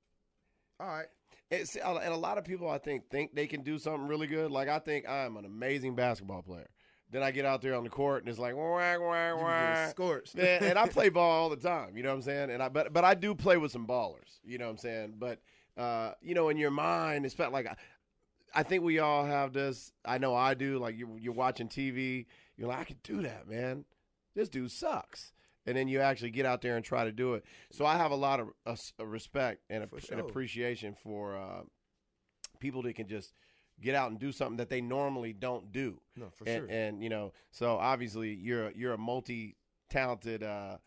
all 0.80 0.86
right. 0.86 1.06
It's, 1.50 1.74
and 1.76 2.12
a 2.12 2.16
lot 2.16 2.38
of 2.38 2.44
people, 2.44 2.68
I 2.70 2.78
think, 2.78 3.10
think 3.10 3.34
they 3.34 3.46
can 3.48 3.62
do 3.62 3.78
something 3.78 4.06
really 4.06 4.28
good. 4.28 4.52
Like 4.52 4.68
I 4.68 4.78
think 4.78 5.08
I'm 5.08 5.36
an 5.36 5.44
amazing 5.44 5.96
basketball 5.96 6.42
player. 6.42 6.68
Then 7.10 7.22
I 7.22 7.30
get 7.32 7.44
out 7.44 7.62
there 7.62 7.74
on 7.76 7.84
the 7.84 7.90
court 7.90 8.22
and 8.22 8.28
it's 8.28 8.38
like 8.38 8.56
wah 8.56 8.98
wah 8.98 9.36
wah. 9.36 9.88
scorched. 9.88 10.36
Man, 10.36 10.62
and 10.62 10.76
I 10.76 10.88
play 10.88 11.08
ball 11.08 11.30
all 11.30 11.48
the 11.48 11.56
time. 11.56 11.96
You 11.96 12.02
know 12.02 12.08
what 12.08 12.16
I'm 12.16 12.22
saying? 12.22 12.50
And 12.50 12.60
I 12.60 12.68
but 12.68 12.92
but 12.92 13.04
I 13.04 13.14
do 13.14 13.32
play 13.34 13.56
with 13.56 13.70
some 13.70 13.86
ballers. 13.86 14.40
You 14.44 14.58
know 14.58 14.64
what 14.66 14.72
I'm 14.72 14.78
saying? 14.78 15.14
But 15.18 15.40
uh, 15.76 16.12
you 16.20 16.34
know, 16.34 16.48
in 16.48 16.56
your 16.56 16.70
mind, 16.70 17.24
it's 17.26 17.34
felt 17.34 17.52
like 17.52 17.66
I, 17.66 17.76
I 18.56 18.62
think 18.62 18.82
we 18.82 18.98
all 18.98 19.24
have 19.24 19.52
this. 19.52 19.92
I 20.04 20.18
know 20.18 20.34
I 20.34 20.54
do. 20.54 20.78
Like 20.78 20.96
you, 20.96 21.16
you're 21.20 21.32
watching 21.34 21.68
TV, 21.68 22.26
you're 22.56 22.68
like, 22.68 22.78
I 22.80 22.84
could 22.84 23.02
do 23.02 23.22
that, 23.22 23.46
man. 23.48 23.84
This 24.34 24.48
dude 24.48 24.70
sucks. 24.70 25.32
And 25.66 25.76
then 25.76 25.88
you 25.88 26.00
actually 26.00 26.30
get 26.30 26.46
out 26.46 26.62
there 26.62 26.76
and 26.76 26.84
try 26.84 27.04
to 27.04 27.12
do 27.12 27.34
it. 27.34 27.44
So 27.72 27.84
I 27.84 27.96
have 27.96 28.12
a 28.12 28.16
lot 28.16 28.40
of 28.40 28.48
uh, 28.66 29.04
respect 29.04 29.62
and, 29.68 29.82
ap- 29.82 29.90
sure. 29.98 30.16
and 30.16 30.20
appreciation 30.20 30.94
for 30.94 31.36
uh, 31.36 31.62
people 32.60 32.82
that 32.82 32.94
can 32.94 33.08
just 33.08 33.32
get 33.80 33.94
out 33.94 34.10
and 34.10 34.18
do 34.18 34.32
something 34.32 34.56
that 34.56 34.70
they 34.70 34.80
normally 34.80 35.32
don't 35.32 35.70
do 35.72 36.00
No, 36.16 36.30
for 36.30 36.44
and, 36.48 36.56
sure. 36.62 36.66
and 36.70 37.02
you 37.02 37.08
know, 37.10 37.32
so 37.50 37.76
obviously 37.76 38.32
you're 38.32 38.70
you're 38.70 38.94
a 38.94 38.98
multi 38.98 39.56
talented 39.90 40.42
uh, 40.42 40.78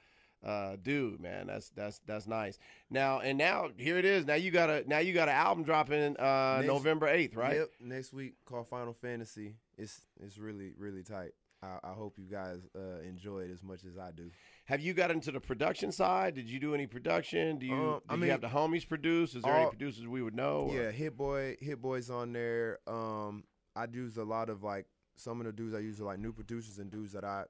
uh, 0.45 0.75
dude, 0.81 1.19
man. 1.19 1.47
That's 1.47 1.69
that's 1.69 1.99
that's 2.05 2.27
nice. 2.27 2.57
Now 2.89 3.19
and 3.19 3.37
now 3.37 3.69
here 3.77 3.97
it 3.97 4.05
is. 4.05 4.25
Now 4.25 4.35
you 4.35 4.51
got 4.51 4.69
a 4.69 4.83
now 4.87 4.99
you 4.99 5.13
got 5.13 5.27
an 5.29 5.35
album 5.35 5.63
dropping 5.63 6.17
uh, 6.17 6.57
Next- 6.61 6.67
November 6.67 7.07
eighth, 7.07 7.35
right? 7.35 7.57
Yep. 7.57 7.69
Next 7.81 8.13
week 8.13 8.35
called 8.45 8.67
Final 8.67 8.93
Fantasy. 8.93 9.55
It's 9.77 10.01
it's 10.21 10.37
really 10.37 10.73
really 10.77 11.03
tight. 11.03 11.31
I, 11.61 11.77
I 11.83 11.91
hope 11.91 12.17
you 12.17 12.23
guys 12.31 12.59
uh, 12.73 13.01
enjoy 13.05 13.39
it 13.41 13.51
as 13.51 13.61
much 13.63 13.83
as 13.83 13.97
I 13.97 14.11
do. 14.11 14.31
Have 14.65 14.79
you 14.79 14.93
got 14.93 15.11
into 15.11 15.29
the 15.31 15.41
production 15.41 15.91
side? 15.91 16.35
Did 16.35 16.49
you 16.49 16.57
do 16.57 16.73
any 16.73 16.87
production? 16.87 17.59
Do 17.59 17.65
you, 17.65 17.73
Um, 17.73 17.99
I 18.07 18.13
you 18.13 18.19
mean, 18.21 18.29
have 18.29 18.39
the 18.39 18.47
homies 18.47 18.87
produce? 18.87 19.35
Is 19.35 19.43
there 19.43 19.53
any 19.53 19.69
producers 19.69 20.07
we 20.07 20.21
would 20.21 20.35
know? 20.35 20.69
or- 20.69 20.75
Yeah, 20.75 20.91
Hit 20.91 21.17
Boy, 21.17 21.57
Hit 21.59 21.81
Boy's 21.81 22.09
on 22.09 22.31
there. 22.31 22.79
Um, 22.87 23.43
I 23.75 23.87
use 23.91 24.15
a 24.15 24.23
lot 24.23 24.49
of 24.49 24.63
like 24.63 24.85
some 25.17 25.41
of 25.41 25.47
the 25.47 25.51
dudes 25.51 25.73
I 25.75 25.79
use 25.79 25.99
are 25.99 26.05
like 26.05 26.19
new 26.19 26.31
producers 26.31 26.79
and 26.79 26.89
dudes 26.89 27.11
that 27.11 27.25
I 27.25 27.43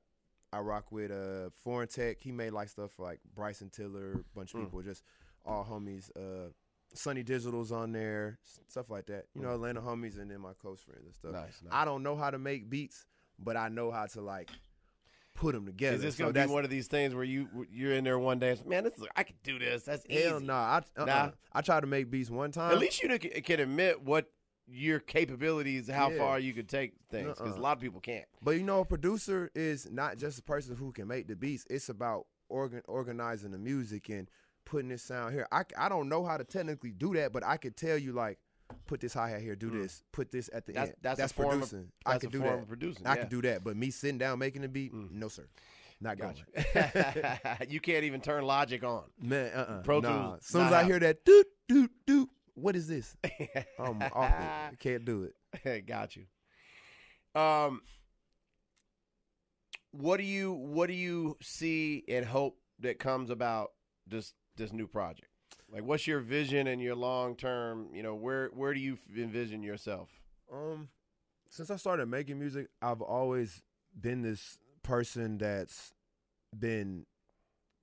I 0.52 0.60
rock 0.60 0.92
with. 0.92 1.12
Uh, 1.12 1.50
Foreign 1.64 1.88
Teck, 1.88 2.18
he 2.22 2.32
made 2.32 2.52
like 2.52 2.70
stuff 2.70 2.92
for 2.94 3.04
like 3.04 3.20
Bryson 3.36 3.70
Tiller, 3.70 4.24
bunch 4.36 4.54
of 4.54 4.60
Mm. 4.62 4.64
people, 4.66 4.82
just 4.82 5.04
all 5.46 5.64
homies. 5.66 6.10
Uh, 6.16 6.50
Sonny 6.96 7.22
Digital's 7.22 7.72
on 7.72 7.92
there, 7.92 8.40
stuff 8.68 8.90
like 8.90 9.06
that. 9.08 9.26
You 9.36 9.42
know, 9.44 9.54
Atlanta 9.54 9.80
homies, 9.82 10.18
and 10.20 10.32
then 10.32 10.42
my 10.42 10.54
close 10.54 10.82
friends 10.82 11.06
and 11.06 11.14
stuff. 11.16 11.34
Nice, 11.34 11.62
nice. 11.64 11.72
I 11.72 11.86
don't 11.86 12.02
know 12.02 12.16
how 12.16 12.32
to 12.32 12.40
make 12.40 12.68
beats, 12.70 13.06
but 13.38 13.56
I 13.56 13.70
know 13.70 13.92
how 13.92 14.08
to 14.08 14.22
like 14.22 14.50
put 15.36 15.54
them 15.54 15.68
together. 15.68 15.96
Is 15.98 16.02
this 16.02 16.16
So 16.16 16.24
gonna 16.24 16.34
be 16.34 16.40
that's- 16.40 16.52
one 16.54 16.64
of 16.64 16.72
these 16.72 16.88
things 16.88 17.14
where 17.14 17.24
you 17.24 17.68
you're 17.70 17.94
in 17.94 18.04
there 18.04 18.18
one 18.18 18.40
day? 18.40 18.50
and 18.50 18.60
say, 18.60 18.66
Man, 18.66 18.84
this 18.84 18.98
is, 18.98 19.06
I 19.16 19.22
could 19.24 19.42
do 19.44 19.60
this. 19.60 19.84
That's 19.84 20.04
easy. 20.10 20.24
Hell 20.24 20.40
no, 20.40 20.54
I 20.56 20.82
uh-uh. 20.98 21.06
Nah. 21.06 21.32
I 21.54 21.62
tried 21.62 21.82
to 21.82 21.88
make 21.88 22.10
beats 22.10 22.32
one 22.32 22.52
time. 22.52 22.72
At 22.72 22.80
least 22.80 23.04
you 23.04 23.20
can- 23.20 23.42
can 23.44 23.60
admit 23.60 24.02
what 24.02 24.32
your 24.72 25.00
capabilities, 25.00 25.90
how 25.90 26.10
Yeah. 26.10 26.18
far 26.18 26.40
you 26.40 26.54
could 26.54 26.70
take 26.70 26.94
things, 27.10 27.28
because 27.38 27.52
a 27.54 27.56
Uh-uh. 27.56 27.62
lot 27.62 27.78
of 27.78 27.82
people 27.82 28.00
can't. 28.00 28.26
But 28.42 28.52
you 28.52 28.64
know, 28.64 28.82
a 28.82 28.86
producer 28.86 29.50
is 29.56 29.90
not 29.90 30.18
just 30.18 30.40
a 30.40 30.44
person 30.44 30.76
who 30.76 30.92
can 30.92 31.08
make 31.08 31.28
the 31.28 31.36
beats. 31.36 31.66
It's 31.70 31.90
about 31.90 32.28
organ- 32.50 32.84
organizing 32.88 33.52
the 33.52 33.58
music 33.58 34.10
and 34.10 34.30
putting 34.66 34.90
this 34.90 35.02
sound 35.04 35.34
here. 35.34 35.48
I, 35.52 35.64
I 35.78 35.90
don't 35.90 36.10
know 36.10 36.24
how 36.26 36.38
to 36.38 36.44
technically 36.44 36.92
do 36.92 37.14
that, 37.16 37.32
but 37.32 37.44
I 37.44 37.58
could 37.58 37.76
tell 37.76 37.98
you 37.98 38.12
like, 38.14 38.40
put 38.86 39.00
this 39.00 39.14
hi 39.16 39.30
hat 39.30 39.42
here, 39.42 39.56
do 39.56 39.72
this, 39.72 40.04
put 40.12 40.32
this 40.32 40.50
at 40.54 40.66
the 40.68 40.74
Mm. 40.74 40.76
That's 40.76 40.90
end. 40.90 40.98
that's, 41.02 41.32
form 41.32 41.50
producing. 41.60 41.80
Of, 41.80 41.86
I 42.06 42.12
that's 42.14 42.22
could 42.22 42.30
a 42.30 42.32
do 42.38 42.40
that. 42.44 42.68
producing. 42.68 43.08
I 43.08 43.16
yeah. 43.16 43.22
could 43.22 43.30
do 43.30 43.42
that, 43.42 43.64
but 43.64 43.76
me 43.76 43.90
sitting 43.90 44.20
down 44.20 44.38
making 44.40 44.62
the 44.62 44.68
beat, 44.68 44.94
Mm. 44.94 45.12
no 45.12 45.28
sir, 45.28 45.48
not 46.00 46.18
Gotcha. 46.20 46.44
going. 46.54 47.70
you 47.72 47.80
can't 47.80 48.04
even 48.04 48.22
turn 48.22 48.44
logic 48.46 48.84
on. 48.84 49.06
Man, 49.20 49.52
uh, 49.56 49.58
uh 49.58 49.82
Pro 49.82 50.00
nah. 50.02 50.12
Tools, 50.32 50.40
As 50.42 50.46
soon 50.46 50.68
as 50.68 50.74
I 50.74 50.84
hear 50.84 51.00
that, 51.00 51.26
doot 51.26 51.48
doot 51.68 51.92
doot, 52.06 52.30
what 52.62 52.76
is 52.76 52.88
this? 52.88 53.16
I'm 53.80 54.02
it. 54.02 54.80
Can't 54.80 55.06
do 55.06 55.30
it. 55.64 55.86
Got 55.88 56.16
you. 56.16 56.26
Um, 57.40 57.82
what 59.92 60.18
do 60.18 60.24
you 60.24 60.54
what 60.54 60.88
do 60.88 60.94
you 60.94 61.38
see 61.42 62.04
and 62.08 62.26
hope 62.26 62.58
that 62.80 63.00
comes 63.00 63.30
about 63.30 63.72
this 64.08 64.34
this 64.56 64.74
new 64.74 64.88
project? 64.88 65.30
Like, 65.72 65.84
what's 65.84 66.08
your 66.08 66.20
vision 66.20 66.68
and 66.68 66.82
your 66.82 66.96
long 66.96 67.36
term? 67.36 67.90
You 67.94 68.04
know, 68.04 68.16
where 68.16 68.48
where 68.54 68.74
do 68.74 68.80
you 68.80 68.98
envision 69.16 69.64
yourself? 69.64 70.10
Um, 70.52 70.90
since 71.50 71.70
I 71.70 71.76
started 71.76 72.08
making 72.08 72.40
music, 72.40 72.68
I've 72.82 73.02
always 73.02 73.62
been 74.00 74.22
this 74.22 74.58
person 74.84 75.38
that's 75.38 75.92
been 76.58 77.06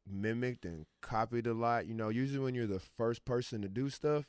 mimicked 0.09 0.64
and 0.64 0.87
copied 1.02 1.47
a 1.47 1.54
lot. 1.54 1.87
You 1.87 1.95
know, 1.95 2.09
usually 2.09 2.40
when 2.40 2.54
you're 2.54 2.66
the 2.66 2.80
first 2.80 3.25
person 3.25 3.62
to 3.62 3.68
do 3.68 3.88
stuff, 3.88 4.25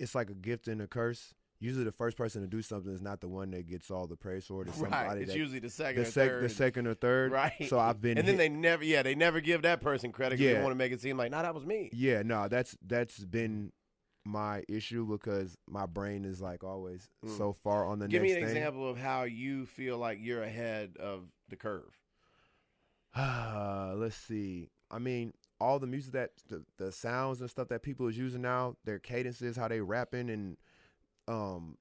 it's 0.00 0.14
like 0.16 0.30
a 0.30 0.34
gift 0.34 0.66
and 0.66 0.82
a 0.82 0.86
curse. 0.88 1.34
Usually, 1.62 1.84
the 1.84 1.92
first 1.92 2.16
person 2.16 2.40
to 2.40 2.48
do 2.48 2.62
something 2.62 2.90
is 2.92 3.02
not 3.02 3.20
the 3.20 3.28
one 3.28 3.50
that 3.50 3.66
gets 3.68 3.90
all 3.90 4.06
the 4.06 4.16
praise 4.16 4.46
for 4.46 4.62
it. 4.62 4.68
It's 4.68 4.78
right. 4.78 5.18
It's 5.18 5.30
that 5.32 5.36
usually 5.38 5.58
the 5.58 5.68
second 5.68 6.02
the, 6.04 6.08
or 6.08 6.10
sec- 6.10 6.28
third. 6.30 6.44
the 6.44 6.48
second 6.48 6.86
or 6.86 6.94
third. 6.94 7.32
Right. 7.40 7.66
So 7.68 7.78
I've 7.78 8.00
been 8.00 8.16
and 8.16 8.26
then 8.26 8.34
hit- 8.36 8.38
they 8.38 8.48
never, 8.48 8.82
yeah, 8.82 9.02
they 9.02 9.14
never 9.14 9.40
give 9.42 9.60
that 9.62 9.82
person 9.82 10.10
credit 10.10 10.38
because 10.38 10.52
Yeah. 10.52 10.58
they 10.58 10.62
want 10.62 10.72
to 10.72 10.76
make 10.78 10.90
it 10.92 11.00
seem 11.02 11.18
like, 11.18 11.30
nah, 11.30 11.42
that 11.42 11.54
was 11.54 11.66
me. 11.66 11.90
Yeah, 11.92 12.22
no, 12.24 12.48
that's 12.48 12.76
that's 12.86 13.18
been 13.22 13.72
my 14.24 14.62
issue 14.68 15.06
because 15.06 15.54
my 15.68 15.84
brain 15.86 16.24
is 16.24 16.40
like 16.40 16.64
always 16.64 17.10
Mm. 17.26 17.36
so 17.36 17.52
far 17.52 17.84
on 17.86 17.98
the 17.98 18.08
Give 18.08 18.22
me 18.22 18.30
an 18.30 18.36
thing. 18.36 18.44
example 18.44 18.88
of 18.88 18.96
how 18.96 19.24
you 19.24 19.66
feel 19.66 19.98
like 19.98 20.18
you're 20.20 20.42
ahead 20.42 20.96
of 20.98 21.24
the 21.50 21.56
curve. 21.56 21.92
Let's 23.16 24.16
see. 24.16 24.68
I 24.90 24.98
mean, 24.98 25.32
all 25.60 25.78
the 25.78 25.86
music 25.86 26.12
that 26.12 26.30
the, 26.48 26.64
the 26.78 26.90
sounds 26.92 27.40
and 27.40 27.50
stuff 27.50 27.68
that 27.68 27.82
people 27.82 28.06
is 28.08 28.16
using 28.18 28.42
now, 28.42 28.76
their 28.84 28.98
cadences, 28.98 29.56
how 29.56 29.68
they 29.68 29.80
rapping 29.80 30.30
and 30.30 30.56
um 31.28 31.76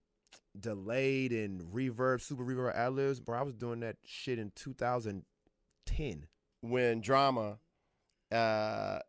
delayed 0.59 1.31
and 1.31 1.61
reverb, 1.73 2.21
super 2.21 2.43
reverb 2.43 2.75
ad 2.75 2.93
libs. 2.93 3.19
Bro, 3.19 3.39
I 3.39 3.43
was 3.43 3.55
doing 3.55 3.79
that 3.81 3.97
shit 4.05 4.39
in 4.39 4.51
2010. 4.55 6.27
when 6.61 7.01
drama 7.01 7.59
uh 8.31 8.99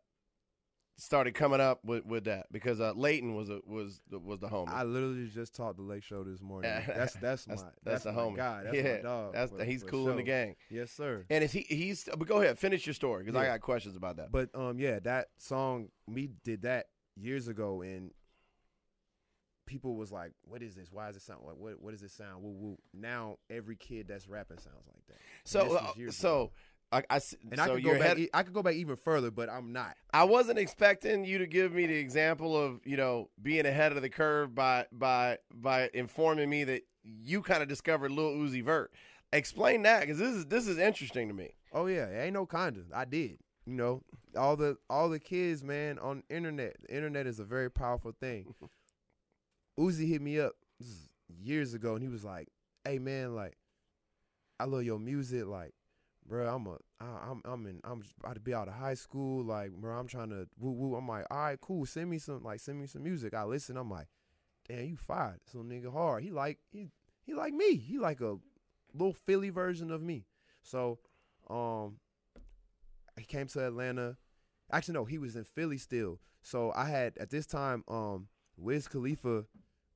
started 1.01 1.33
coming 1.33 1.59
up 1.59 1.83
with, 1.83 2.05
with 2.05 2.25
that 2.25 2.45
because 2.51 2.79
uh 2.79 2.93
Leighton 2.95 3.35
was 3.35 3.49
a 3.49 3.59
was 3.65 3.99
the, 4.09 4.19
was 4.19 4.39
the 4.39 4.47
homie. 4.47 4.69
I 4.69 4.83
literally 4.83 5.27
just 5.33 5.55
talked 5.55 5.77
the 5.77 5.83
Lake 5.83 6.03
Show 6.03 6.23
this 6.23 6.41
morning. 6.41 6.61
Yeah. 6.71 6.83
That's 6.85 7.13
that's 7.15 7.47
my 7.47 7.55
that's 7.55 7.63
that's, 7.63 7.75
that's, 7.83 8.03
the 8.03 8.11
homie. 8.11 8.37
guy. 8.37 8.63
That's 8.63 8.75
yeah, 8.75 8.95
my 8.97 9.01
dog. 9.01 9.33
That's 9.33 9.51
for- 9.51 9.63
he's 9.63 9.81
for 9.81 9.89
cool 9.89 10.09
in 10.09 10.17
the 10.17 10.23
gang. 10.23 10.55
Yes, 10.69 10.91
sir. 10.91 11.25
And 11.29 11.43
is 11.43 11.51
he 11.51 11.61
he's 11.61 12.05
but 12.05 12.27
go 12.27 12.41
ahead, 12.41 12.59
finish 12.59 12.85
your 12.85 12.93
story 12.93 13.23
because 13.23 13.35
I 13.35 13.45
got 13.45 13.61
questions 13.61 13.95
about 13.95 14.17
that. 14.17 14.31
But 14.31 14.49
um, 14.53 14.79
yeah, 14.79 14.99
that 14.99 15.29
song 15.37 15.89
we 16.07 16.29
did 16.43 16.61
that 16.63 16.87
years 17.15 17.47
ago, 17.47 17.81
and 17.81 18.11
people 19.65 19.95
was 19.95 20.11
like, 20.11 20.33
"What 20.43 20.61
is 20.61 20.75
this? 20.75 20.91
Why 20.91 21.07
does 21.07 21.15
it 21.15 21.23
sound 21.23 21.41
like 21.45 21.55
what? 21.57 21.81
What 21.81 21.91
does 21.91 22.03
it 22.03 22.11
sound? 22.11 22.43
Woo 22.43 22.51
woo." 22.51 22.77
Now 22.93 23.37
every 23.49 23.75
kid 23.75 24.07
that's 24.07 24.27
rapping 24.27 24.59
sounds 24.59 24.87
like 24.87 25.05
that. 25.07 25.17
so 25.43 25.77
uh, 25.77 26.11
so 26.11 26.29
ago. 26.29 26.51
I, 26.93 27.03
I 27.09 27.15
And 27.15 27.23
so 27.55 27.61
I 27.63 27.67
could 27.75 27.83
go 27.83 27.97
back. 27.99 28.17
head- 28.17 28.29
I 28.33 28.43
could 28.43 28.53
go 28.53 28.61
back 28.63 28.75
even 28.75 28.95
further, 28.97 29.31
but 29.31 29.49
I'm 29.49 29.71
not. 29.71 29.95
I 30.13 30.25
wasn't 30.25 30.59
expecting 30.59 31.23
you 31.23 31.37
to 31.37 31.47
give 31.47 31.71
me 31.73 31.85
the 31.85 31.95
example 31.95 32.55
of 32.57 32.81
you 32.85 32.97
know 32.97 33.29
being 33.41 33.65
ahead 33.65 33.93
of 33.93 34.01
the 34.01 34.09
curve 34.09 34.53
by 34.53 34.87
by 34.91 35.37
by 35.53 35.89
informing 35.93 36.49
me 36.49 36.63
that 36.65 36.81
you 37.03 37.41
kind 37.41 37.63
of 37.63 37.69
discovered 37.69 38.11
Lil 38.11 38.31
Uzi 38.33 38.63
Vert. 38.63 38.91
Explain 39.33 39.83
that 39.83 40.01
because 40.01 40.17
this 40.19 40.35
is 40.35 40.45
this 40.47 40.67
is 40.67 40.77
interesting 40.77 41.29
to 41.29 41.33
me. 41.33 41.51
Oh 41.71 41.85
yeah, 41.85 42.07
it 42.07 42.25
ain't 42.25 42.33
no 42.33 42.45
kinda. 42.45 42.81
I 42.93 43.05
did. 43.05 43.37
You 43.65 43.75
know, 43.75 44.01
all 44.35 44.57
the 44.57 44.75
all 44.89 45.07
the 45.07 45.19
kids, 45.19 45.63
man, 45.63 45.97
on 45.99 46.23
internet. 46.29 46.75
The 46.81 46.93
internet 46.93 47.25
is 47.25 47.39
a 47.39 47.45
very 47.45 47.71
powerful 47.71 48.11
thing. 48.19 48.53
Uzi 49.79 50.07
hit 50.09 50.21
me 50.21 50.39
up 50.39 50.53
years 51.41 51.73
ago, 51.73 51.93
and 51.93 52.03
he 52.03 52.09
was 52.09 52.25
like, 52.25 52.49
"Hey 52.83 52.99
man, 52.99 53.33
like, 53.35 53.55
I 54.59 54.65
love 54.65 54.83
your 54.83 54.99
music, 54.99 55.45
like." 55.45 55.73
Bro, 56.31 56.47
I'm 56.47 56.65
a, 56.65 56.77
I, 57.01 57.29
I'm, 57.29 57.41
I'm 57.43 57.65
in, 57.65 57.81
I'm 57.83 58.01
about 58.23 58.35
to 58.35 58.39
be 58.39 58.53
out 58.53 58.69
of 58.69 58.73
high 58.75 58.93
school. 58.93 59.43
Like, 59.43 59.71
bro, 59.71 59.99
I'm 59.99 60.07
trying 60.07 60.29
to 60.29 60.47
woo 60.57 60.71
woo. 60.71 60.95
I'm 60.95 61.05
like, 61.05 61.25
all 61.29 61.37
right, 61.37 61.59
cool. 61.59 61.85
Send 61.85 62.09
me 62.09 62.19
some, 62.19 62.41
like, 62.41 62.61
send 62.61 62.79
me 62.79 62.87
some 62.87 63.03
music. 63.03 63.33
I 63.33 63.43
listen. 63.43 63.75
I'm 63.75 63.91
like, 63.91 64.07
damn, 64.65 64.85
you 64.85 64.95
fired. 64.95 65.41
So 65.51 65.59
nigga 65.59 65.91
hard. 65.91 66.23
He 66.23 66.31
like, 66.31 66.59
he, 66.71 66.87
he 67.25 67.33
like 67.33 67.53
me. 67.53 67.75
He 67.75 67.99
like 67.99 68.21
a 68.21 68.37
little 68.93 69.13
Philly 69.25 69.49
version 69.49 69.91
of 69.91 70.01
me. 70.01 70.23
So, 70.63 70.99
um, 71.49 71.97
he 73.19 73.25
came 73.25 73.47
to 73.47 73.67
Atlanta. 73.67 74.15
Actually, 74.71 74.93
no, 74.93 75.03
he 75.03 75.17
was 75.17 75.35
in 75.35 75.43
Philly 75.43 75.77
still. 75.77 76.21
So 76.41 76.71
I 76.73 76.85
had 76.85 77.17
at 77.17 77.29
this 77.29 77.45
time, 77.45 77.83
um, 77.89 78.29
Wiz 78.55 78.87
Khalifa. 78.87 79.43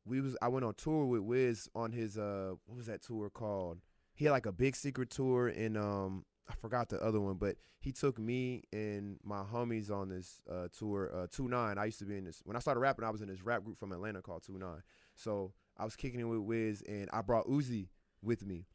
We 0.03 0.19
was 0.19 0.35
I 0.41 0.49
went 0.49 0.65
on 0.65 0.73
tour 0.73 1.05
with 1.05 1.21
Wiz 1.21 1.69
on 1.73 1.93
his 1.93 2.17
uh, 2.17 2.55
what 2.65 2.75
was 2.75 2.87
that 2.87 3.01
tour 3.01 3.29
called? 3.29 3.79
He 4.15 4.25
had 4.25 4.31
like 4.31 4.45
a 4.45 4.51
big 4.51 4.75
secret 4.75 5.09
tour 5.09 5.49
in 5.49 5.77
um, 5.77 6.25
I 6.49 6.53
forgot 6.55 6.89
the 6.89 7.01
other 7.03 7.19
one, 7.19 7.35
but 7.35 7.57
he 7.79 7.91
took 7.91 8.19
me 8.19 8.63
and 8.71 9.17
my 9.23 9.43
homies 9.43 9.91
on 9.91 10.09
this 10.09 10.41
uh 10.51 10.67
tour. 10.77 11.11
Uh, 11.13 11.27
two 11.29 11.47
nine. 11.47 11.77
I 11.77 11.85
used 11.85 11.99
to 11.99 12.05
be 12.05 12.17
in 12.17 12.25
this 12.25 12.41
when 12.45 12.55
I 12.55 12.59
started 12.59 12.79
rapping. 12.79 13.05
I 13.05 13.09
was 13.09 13.21
in 13.21 13.27
this 13.27 13.43
rap 13.43 13.63
group 13.63 13.77
from 13.77 13.91
Atlanta 13.91 14.21
called 14.21 14.43
Two 14.43 14.57
Nine. 14.57 14.81
So 15.15 15.53
I 15.77 15.85
was 15.85 15.95
kicking 15.95 16.19
it 16.19 16.25
with 16.25 16.39
Wiz, 16.39 16.81
and 16.87 17.09
I 17.11 17.21
brought 17.21 17.47
Uzi 17.47 17.89
with 18.21 18.45
me. 18.45 18.65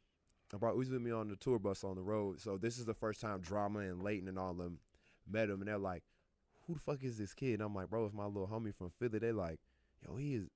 I 0.53 0.57
brought 0.57 0.75
Uzi 0.75 0.91
with 0.91 1.01
me 1.01 1.11
on 1.11 1.29
the 1.29 1.35
tour 1.35 1.59
bus 1.59 1.83
on 1.83 1.95
the 1.95 2.01
road. 2.01 2.41
So 2.41 2.57
this 2.57 2.77
is 2.77 2.85
the 2.85 2.93
first 2.93 3.21
time 3.21 3.39
Drama 3.39 3.79
and 3.79 4.03
Leighton 4.03 4.27
and 4.27 4.37
all 4.37 4.53
them 4.53 4.79
met 5.29 5.49
him, 5.49 5.59
and 5.61 5.67
they're 5.67 5.77
like, 5.77 6.03
"Who 6.67 6.73
the 6.73 6.79
fuck 6.79 7.03
is 7.03 7.17
this 7.17 7.33
kid?" 7.33 7.55
And 7.55 7.63
I'm 7.63 7.75
like, 7.75 7.89
"Bro, 7.89 8.05
it's 8.05 8.13
my 8.13 8.25
little 8.25 8.47
homie 8.47 8.75
from 8.75 8.91
Philly." 8.99 9.19
They're 9.19 9.33
like, 9.33 9.59
"Yo, 10.05 10.17
he 10.17 10.35
is." 10.35 10.49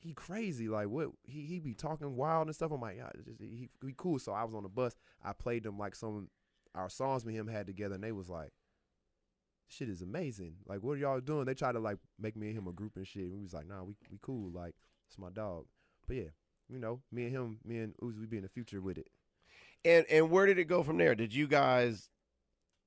He 0.00 0.14
crazy, 0.14 0.68
like 0.68 0.88
what 0.88 1.08
he 1.24 1.42
he 1.42 1.58
be 1.60 1.74
talking 1.74 2.16
wild 2.16 2.46
and 2.46 2.54
stuff. 2.56 2.72
I'm 2.72 2.80
like, 2.80 2.96
yeah, 2.96 3.10
just, 3.14 3.40
he 3.40 3.68
he 3.84 3.94
cool. 3.96 4.18
So 4.18 4.32
I 4.32 4.44
was 4.44 4.54
on 4.54 4.62
the 4.62 4.68
bus. 4.68 4.96
I 5.22 5.32
played 5.32 5.62
them 5.62 5.78
like 5.78 5.94
some 5.94 6.28
our 6.74 6.88
songs 6.88 7.24
me 7.24 7.36
and 7.36 7.48
him 7.48 7.54
had 7.54 7.66
together, 7.66 7.96
and 7.96 8.04
they 8.04 8.12
was 8.12 8.28
like, 8.28 8.52
"Shit 9.68 9.88
is 9.88 10.02
amazing." 10.02 10.54
Like, 10.66 10.82
what 10.82 10.92
are 10.92 10.96
y'all 10.96 11.20
doing? 11.20 11.44
They 11.44 11.54
tried 11.54 11.72
to 11.72 11.80
like 11.80 11.98
make 12.18 12.36
me 12.36 12.48
and 12.48 12.58
him 12.58 12.66
a 12.66 12.72
group 12.72 12.96
and 12.96 13.06
shit. 13.06 13.30
We 13.30 13.42
was 13.42 13.52
like, 13.52 13.68
"Nah, 13.68 13.82
we 13.82 13.94
we 14.10 14.18
cool. 14.22 14.50
Like, 14.50 14.74
it's 15.08 15.18
my 15.18 15.30
dog." 15.30 15.66
But 16.06 16.16
yeah, 16.16 16.30
you 16.68 16.78
know, 16.78 17.00
me 17.12 17.24
and 17.24 17.32
him, 17.32 17.58
me 17.64 17.78
and 17.78 17.94
Uzi, 18.02 18.20
we 18.20 18.26
be 18.26 18.36
in 18.38 18.42
the 18.42 18.48
future 18.48 18.80
with 18.80 18.98
it. 18.98 19.08
And 19.84 20.06
and 20.10 20.30
where 20.30 20.46
did 20.46 20.58
it 20.58 20.64
go 20.64 20.82
from 20.82 20.98
there? 20.98 21.14
Did 21.14 21.34
you 21.34 21.46
guys 21.46 22.08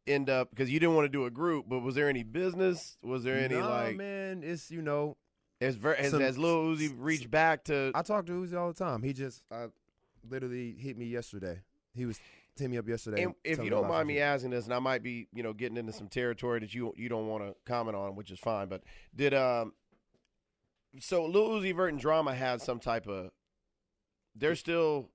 end 0.07 0.29
up 0.29 0.49
because 0.49 0.69
you 0.69 0.79
didn't 0.79 0.95
want 0.95 1.05
to 1.05 1.09
do 1.09 1.25
a 1.25 1.31
group, 1.31 1.65
but 1.67 1.79
was 1.79 1.95
there 1.95 2.09
any 2.09 2.23
business? 2.23 2.97
Was 3.03 3.23
there 3.23 3.37
any 3.37 3.55
Nah, 3.55 3.67
like 3.67 3.97
man, 3.97 4.41
it's 4.43 4.71
you 4.71 4.81
know, 4.81 5.17
has, 5.63 5.75
ver- 5.75 5.95
has, 5.95 6.11
some- 6.11 6.21
has 6.21 6.37
Lil 6.37 6.75
Uzi 6.75 6.93
reached 6.97 7.29
back 7.31 7.63
to? 7.65 7.91
I 7.95 8.01
talk 8.01 8.25
to 8.27 8.31
Uzi 8.33 8.55
all 8.57 8.67
the 8.67 8.73
time. 8.77 9.01
He 9.03 9.13
just 9.13 9.43
I 9.51 9.67
literally 10.29 10.73
hit 10.77 10.97
me 10.97 11.05
yesterday. 11.05 11.61
He 11.95 12.05
was 12.05 12.19
hitting 12.55 12.71
me 12.71 12.77
up 12.77 12.87
yesterday. 12.87 13.23
And 13.23 13.33
if 13.43 13.61
you 13.63 13.69
don't 13.69 13.87
mind 13.87 14.07
me 14.07 14.19
asking 14.19 14.51
this, 14.51 14.65
and 14.65 14.73
I 14.73 14.79
might 14.79 15.03
be, 15.03 15.27
you 15.33 15.43
know, 15.43 15.53
getting 15.53 15.77
into 15.77 15.93
some 15.93 16.07
territory 16.07 16.59
that 16.59 16.73
you 16.73 16.93
you 16.97 17.09
don't 17.09 17.27
want 17.27 17.43
to 17.43 17.55
comment 17.65 17.95
on, 17.97 18.15
which 18.15 18.31
is 18.31 18.39
fine. 18.39 18.67
But 18.67 18.83
did 19.15 19.33
um, 19.33 19.73
so 20.99 21.25
Lil 21.25 21.49
Uzi 21.49 21.75
Vert 21.75 21.91
and 21.91 21.99
Drama 21.99 22.33
had 22.33 22.61
some 22.61 22.79
type 22.79 23.07
of, 23.07 23.31
they're 24.35 24.55
still 24.55 25.09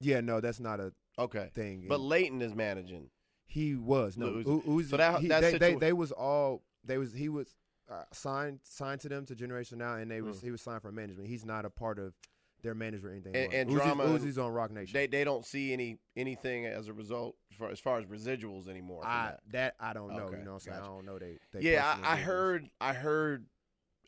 yeah, 0.00 0.20
no, 0.20 0.40
that's 0.40 0.60
not 0.60 0.80
a 0.80 0.92
okay, 1.18 1.50
thing. 1.54 1.84
but 1.88 2.00
Leighton 2.00 2.40
is 2.42 2.54
managing. 2.54 3.10
he 3.46 3.74
was 3.74 4.16
no 4.16 4.26
Lil 4.28 4.44
Uzi. 4.62 4.64
Uzi. 4.66 4.90
So 4.90 4.96
that- 4.96 5.20
he- 5.20 5.28
that 5.28 5.40
they, 5.42 5.58
they 5.58 5.74
they 5.74 5.92
was 5.92 6.12
all 6.12 6.62
they 6.84 6.98
was 6.98 7.12
he 7.12 7.28
was 7.28 7.54
uh, 7.90 8.04
signed 8.12 8.60
signed 8.62 9.00
to 9.00 9.08
them 9.08 9.26
to 9.26 9.34
Generation 9.34 9.78
Now, 9.78 9.96
and 9.96 10.10
they 10.10 10.20
was 10.22 10.38
Mm. 10.38 10.44
he 10.44 10.50
was 10.50 10.62
signed 10.62 10.82
for 10.82 10.92
management. 10.92 11.28
He's 11.28 11.44
not 11.44 11.64
a 11.64 11.70
part 11.70 11.98
of 11.98 12.14
their 12.62 12.74
management 12.74 13.06
or 13.06 13.14
anything. 13.14 13.34
And- 13.36 13.52
and 13.54 13.70
Uzi's, 13.70 13.76
Drama- 13.82 14.04
Uzi's 14.04 14.38
on 14.38 14.52
Roc 14.52 14.70
Nation. 14.70 14.92
They 14.92 15.06
they 15.06 15.24
don't 15.24 15.44
see 15.44 15.72
any 15.72 15.98
anything 16.16 16.66
as 16.66 16.88
a 16.88 16.92
result 16.92 17.36
for 17.56 17.68
as 17.70 17.80
far 17.80 17.98
as 17.98 18.04
residuals 18.06 18.68
anymore. 18.68 19.02
I 19.04 19.30
that. 19.30 19.40
that 19.52 19.74
I 19.80 19.92
don't 19.92 20.08
know. 20.14 20.24
Okay, 20.24 20.38
You 20.38 20.44
know 20.44 20.50
what 20.52 20.54
I'm 20.56 20.60
saying? 20.60 20.76
gotcha. 20.78 20.90
I 20.90 20.94
don't 20.94 21.04
know 21.06 21.18
they. 21.18 21.38
they 21.52 21.60
yeah, 21.72 21.98
I, 22.02 22.12
I 22.12 22.16
heard 22.16 22.70
I 22.80 22.92
heard 22.92 23.46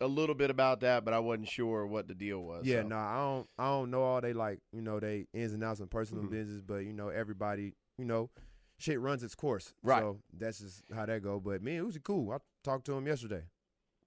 a 0.00 0.06
little 0.06 0.34
bit 0.34 0.50
about 0.50 0.80
that, 0.80 1.04
but 1.04 1.14
I 1.14 1.18
wasn't 1.20 1.48
sure 1.48 1.86
what 1.86 2.08
the 2.08 2.14
deal 2.14 2.40
was. 2.42 2.66
Yeah, 2.66 2.82
so. 2.82 2.88
no, 2.88 2.96
I 2.96 3.16
don't. 3.16 3.48
I 3.58 3.64
don't 3.66 3.90
know 3.90 4.02
all 4.02 4.20
they 4.20 4.32
like. 4.32 4.60
You 4.72 4.82
know, 4.82 5.00
they 5.00 5.26
ins 5.32 5.52
and 5.52 5.62
outs 5.64 5.80
and 5.80 5.90
personal 5.90 6.24
Mhm. 6.24 6.30
business, 6.30 6.60
but 6.60 6.78
you 6.84 6.92
know, 6.92 7.08
everybody. 7.08 7.74
You 7.98 8.04
know, 8.04 8.30
shit 8.78 9.00
runs 9.00 9.22
its 9.22 9.34
course. 9.34 9.74
Right. 9.82 10.00
So 10.00 10.18
that's 10.32 10.58
just 10.60 10.82
how 10.94 11.06
that 11.06 11.22
go. 11.22 11.40
But 11.40 11.62
me 11.62 11.76
and 11.76 11.90
Uzi 11.90 12.02
cool. 12.02 12.32
I 12.32 12.38
talked 12.64 12.84
to 12.86 12.92
him 12.94 13.06
yesterday. 13.06 13.44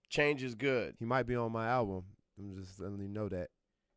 Change 0.10 0.44
is 0.44 0.56
good. 0.56 0.96
He 1.00 1.06
might 1.06 1.24
be 1.28 1.36
on 1.36 1.52
my 1.52 1.68
album. 1.68 2.04
I'm 2.40 2.58
just 2.64 2.80
letting 2.80 3.00
you 3.00 3.08
know 3.08 3.30
that. 3.30 3.50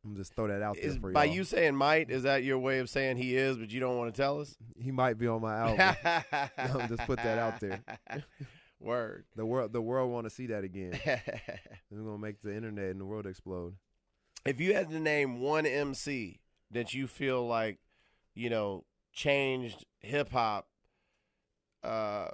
I'm 0.05 0.15
just 0.15 0.33
throw 0.33 0.47
that 0.47 0.61
out 0.61 0.77
Is 0.77 0.93
there 0.93 1.01
for 1.01 1.11
by 1.11 1.25
y'all. 1.25 1.35
you 1.35 1.43
saying 1.43 1.75
might 1.75 2.09
is 2.09 2.23
that 2.23 2.43
your 2.43 2.57
way 2.57 2.79
of 2.79 2.89
saying 2.89 3.17
he 3.17 3.35
is, 3.35 3.57
but 3.57 3.69
you 3.69 3.81
don't 3.81 3.97
want 3.97 4.13
to 4.13 4.21
tell 4.21 4.39
us? 4.39 4.55
He 4.81 4.91
might 4.91 5.17
be 5.17 5.27
on 5.27 5.41
my 5.41 5.55
album. 5.57 5.95
I'm 6.57 6.87
just 6.87 7.05
put 7.05 7.17
that 7.17 7.37
out 7.37 7.59
there. 7.59 7.81
Word. 8.79 9.25
the 9.35 9.45
world, 9.45 9.73
the 9.73 9.81
world 9.81 10.09
want 10.09 10.23
to 10.25 10.29
see 10.29 10.47
that 10.47 10.63
again. 10.63 10.97
We're 11.91 12.01
gonna 12.01 12.17
make 12.17 12.41
the 12.41 12.55
internet 12.55 12.91
and 12.91 12.99
the 13.01 13.05
world 13.05 13.25
explode. 13.27 13.73
if 14.45 14.61
you 14.61 14.73
had 14.73 14.89
to 14.91 14.99
name 15.01 15.41
one 15.41 15.65
MC 15.65 16.39
that 16.71 16.93
you 16.93 17.05
feel 17.05 17.45
like, 17.45 17.79
you 18.35 18.49
know, 18.49 18.85
changed 19.11 19.83
hip 19.99 20.31
hop, 20.31 20.69
uh, 21.83 22.29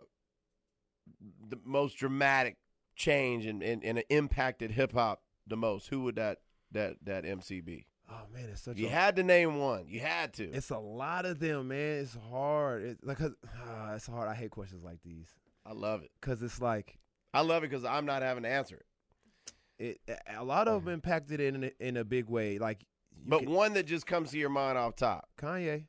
the 1.50 1.58
most 1.66 1.98
dramatic 1.98 2.58
change 2.96 3.46
and, 3.46 3.62
and, 3.64 3.84
and 3.84 4.04
impacted 4.10 4.72
hip 4.72 4.94
hop 4.94 5.22
the 5.48 5.58
most, 5.58 5.88
who 5.90 6.02
would 6.04 6.16
that 6.16 6.40
that 6.72 6.98
that 7.04 7.26
MC 7.26 7.62
be? 7.62 7.88
Oh 8.10 8.22
man, 8.34 8.50
it's 8.52 8.62
such 8.62 8.78
You 8.78 8.88
a 8.88 8.90
had 8.90 9.16
to 9.16 9.24
name 9.24 9.58
one. 9.60 9.86
You 9.88 10.00
had 10.00 10.34
to. 10.36 10.44
It's 10.52 10.70
a 10.70 10.78
lot 10.78 11.26
of 11.26 11.40
them, 11.40 11.70
man. 11.70 12.00
It's 12.02 12.16
hard. 12.30 12.84
It's 12.84 13.04
like, 13.04 13.18
'cause- 13.18 13.36
ah, 13.68 13.94
it's 13.96 14.06
hard. 14.08 14.28
I 14.30 14.36
hate 14.36 14.52
questions 14.52 14.84
like 14.84 15.02
these 15.04 15.28
I 15.66 15.74
love 15.74 16.04
it. 16.04 16.12
because 16.22 16.42
it's 16.44 16.62
like 16.62 16.98
I 17.34 17.42
love 17.42 17.64
it 17.64 17.70
because 17.70 17.84
I'm 17.86 18.06
not 18.06 18.22
having 18.22 18.44
to 18.44 18.50
answer 18.50 18.82
it. 19.80 20.00
it. 20.08 20.20
A 20.36 20.44
lot 20.44 20.68
of 20.68 20.86
them 20.86 20.94
impacted 20.94 21.40
it 21.40 21.54
in 21.56 21.64
a, 21.66 21.72
in 21.80 21.98
a 21.98 22.04
big 22.04 22.30
way. 22.30 22.60
Like, 22.60 22.86
But 23.26 23.40
can- 23.40 23.50
one 23.52 23.74
that 23.74 23.88
just 23.88 24.06
comes 24.06 24.32
to 24.32 24.38
your 24.38 24.50
mind 24.50 24.78
off 24.78 24.96
top. 24.96 25.28
Kanye. 25.40 25.86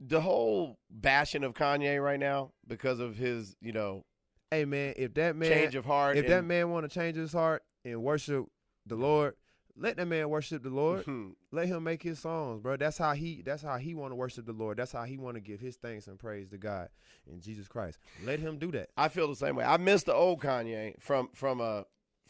the 0.00 0.20
whole 0.20 0.78
bashing 0.90 1.44
of 1.44 1.54
Kanye 1.54 2.02
right 2.02 2.18
now 2.18 2.52
because 2.66 2.98
of 3.00 3.16
his, 3.16 3.54
you 3.60 3.72
know, 3.72 4.04
Hey 4.52 4.66
man, 4.66 4.92
if 4.98 5.14
that 5.14 5.34
man 5.34 5.48
change 5.48 5.74
of 5.76 5.86
heart. 5.86 6.18
if 6.18 6.26
that 6.28 6.44
man 6.44 6.68
want 6.68 6.84
to 6.84 6.94
change 6.94 7.16
his 7.16 7.32
heart 7.32 7.62
and 7.86 8.02
worship 8.02 8.44
the 8.84 8.96
Lord, 8.96 9.34
let 9.78 9.96
that 9.96 10.04
man 10.04 10.28
worship 10.28 10.62
the 10.62 10.68
Lord. 10.68 11.04
Hmm. 11.12 11.30
let 11.52 11.68
him 11.68 11.82
make 11.84 12.02
his 12.02 12.18
songs, 12.18 12.60
bro. 12.60 12.76
That's 12.76 12.98
how 12.98 13.14
he. 13.14 13.40
That's 13.40 13.62
how 13.62 13.78
he 13.78 13.94
want 13.94 14.10
to 14.12 14.14
worship 14.14 14.44
the 14.44 14.52
Lord. 14.52 14.76
That's 14.76 14.92
how 14.92 15.04
he 15.04 15.16
want 15.16 15.36
to 15.36 15.40
give 15.40 15.58
his 15.58 15.76
thanks 15.76 16.06
and 16.06 16.18
praise 16.18 16.50
to 16.50 16.58
God 16.58 16.90
and 17.26 17.40
Jesus 17.40 17.66
Christ. 17.66 17.98
Let 18.26 18.40
him 18.40 18.58
do 18.58 18.70
that. 18.72 18.90
I 18.94 19.08
feel 19.08 19.26
the 19.26 19.36
same 19.36 19.56
way. 19.56 19.64
I 19.64 19.78
miss 19.78 20.02
the 20.02 20.12
old 20.12 20.42
Kanye 20.42 21.00
from 21.00 21.30
from 21.32 21.62
a 21.62 21.86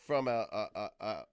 from 0.07 0.29
a, 0.29 0.47
a, 0.52 0.67
a, 0.76 0.91
a 1.00 1.25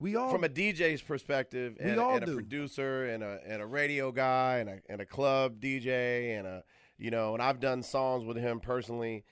We 0.00 0.16
all 0.16 0.32
from 0.32 0.42
a 0.42 0.48
DJ's 0.48 1.02
perspective 1.02 1.76
We 1.78 1.90
and, 1.90 2.00
all 2.00 2.14
and 2.14 2.24
a 2.24 2.26
do. 2.26 2.34
producer 2.34 3.04
and 3.06 3.22
a 3.22 3.38
and 3.46 3.62
a 3.62 3.66
radio 3.66 4.10
guy 4.10 4.58
and 4.58 4.68
a 4.68 4.80
and 4.88 5.00
a 5.00 5.06
club 5.06 5.60
DJ 5.60 6.36
and 6.36 6.48
a 6.48 6.64
you 7.00 7.10
know 7.10 7.34
and 7.34 7.42
I've 7.42 7.58
done 7.60 7.82
songs 7.82 8.24
with 8.24 8.36
him 8.36 8.60
personally 8.60 9.24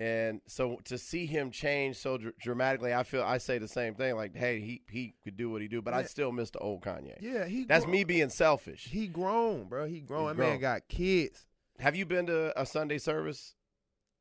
and 0.00 0.40
so 0.48 0.78
to 0.86 0.98
see 0.98 1.26
him 1.26 1.50
change 1.50 1.96
so 1.96 2.18
dr- 2.18 2.34
dramatically 2.40 2.92
I 2.92 3.02
feel 3.04 3.22
I 3.22 3.38
say 3.38 3.58
the 3.58 3.68
same 3.68 3.94
thing 3.94 4.16
like 4.16 4.34
hey 4.36 4.60
he 4.60 4.82
he 4.90 5.14
could 5.22 5.36
do 5.36 5.48
what 5.50 5.62
he 5.62 5.68
do 5.68 5.80
but 5.80 5.94
I 5.94 6.02
still 6.04 6.32
miss 6.32 6.50
the 6.50 6.58
old 6.58 6.82
Kanye. 6.82 7.16
yeah. 7.20 7.44
He 7.46 7.64
That's 7.64 7.84
grown. 7.84 7.92
me 7.92 8.04
being 8.04 8.28
selfish. 8.30 8.88
He 8.90 9.06
grown, 9.06 9.64
bro. 9.68 9.86
He 9.86 10.00
grown. 10.00 10.28
That 10.28 10.36
grown. 10.36 10.50
man 10.50 10.60
got 10.60 10.88
kids. 10.88 11.46
Have 11.78 11.94
you 11.96 12.04
been 12.06 12.26
to 12.26 12.58
a 12.60 12.66
Sunday 12.66 12.98
service? 12.98 13.54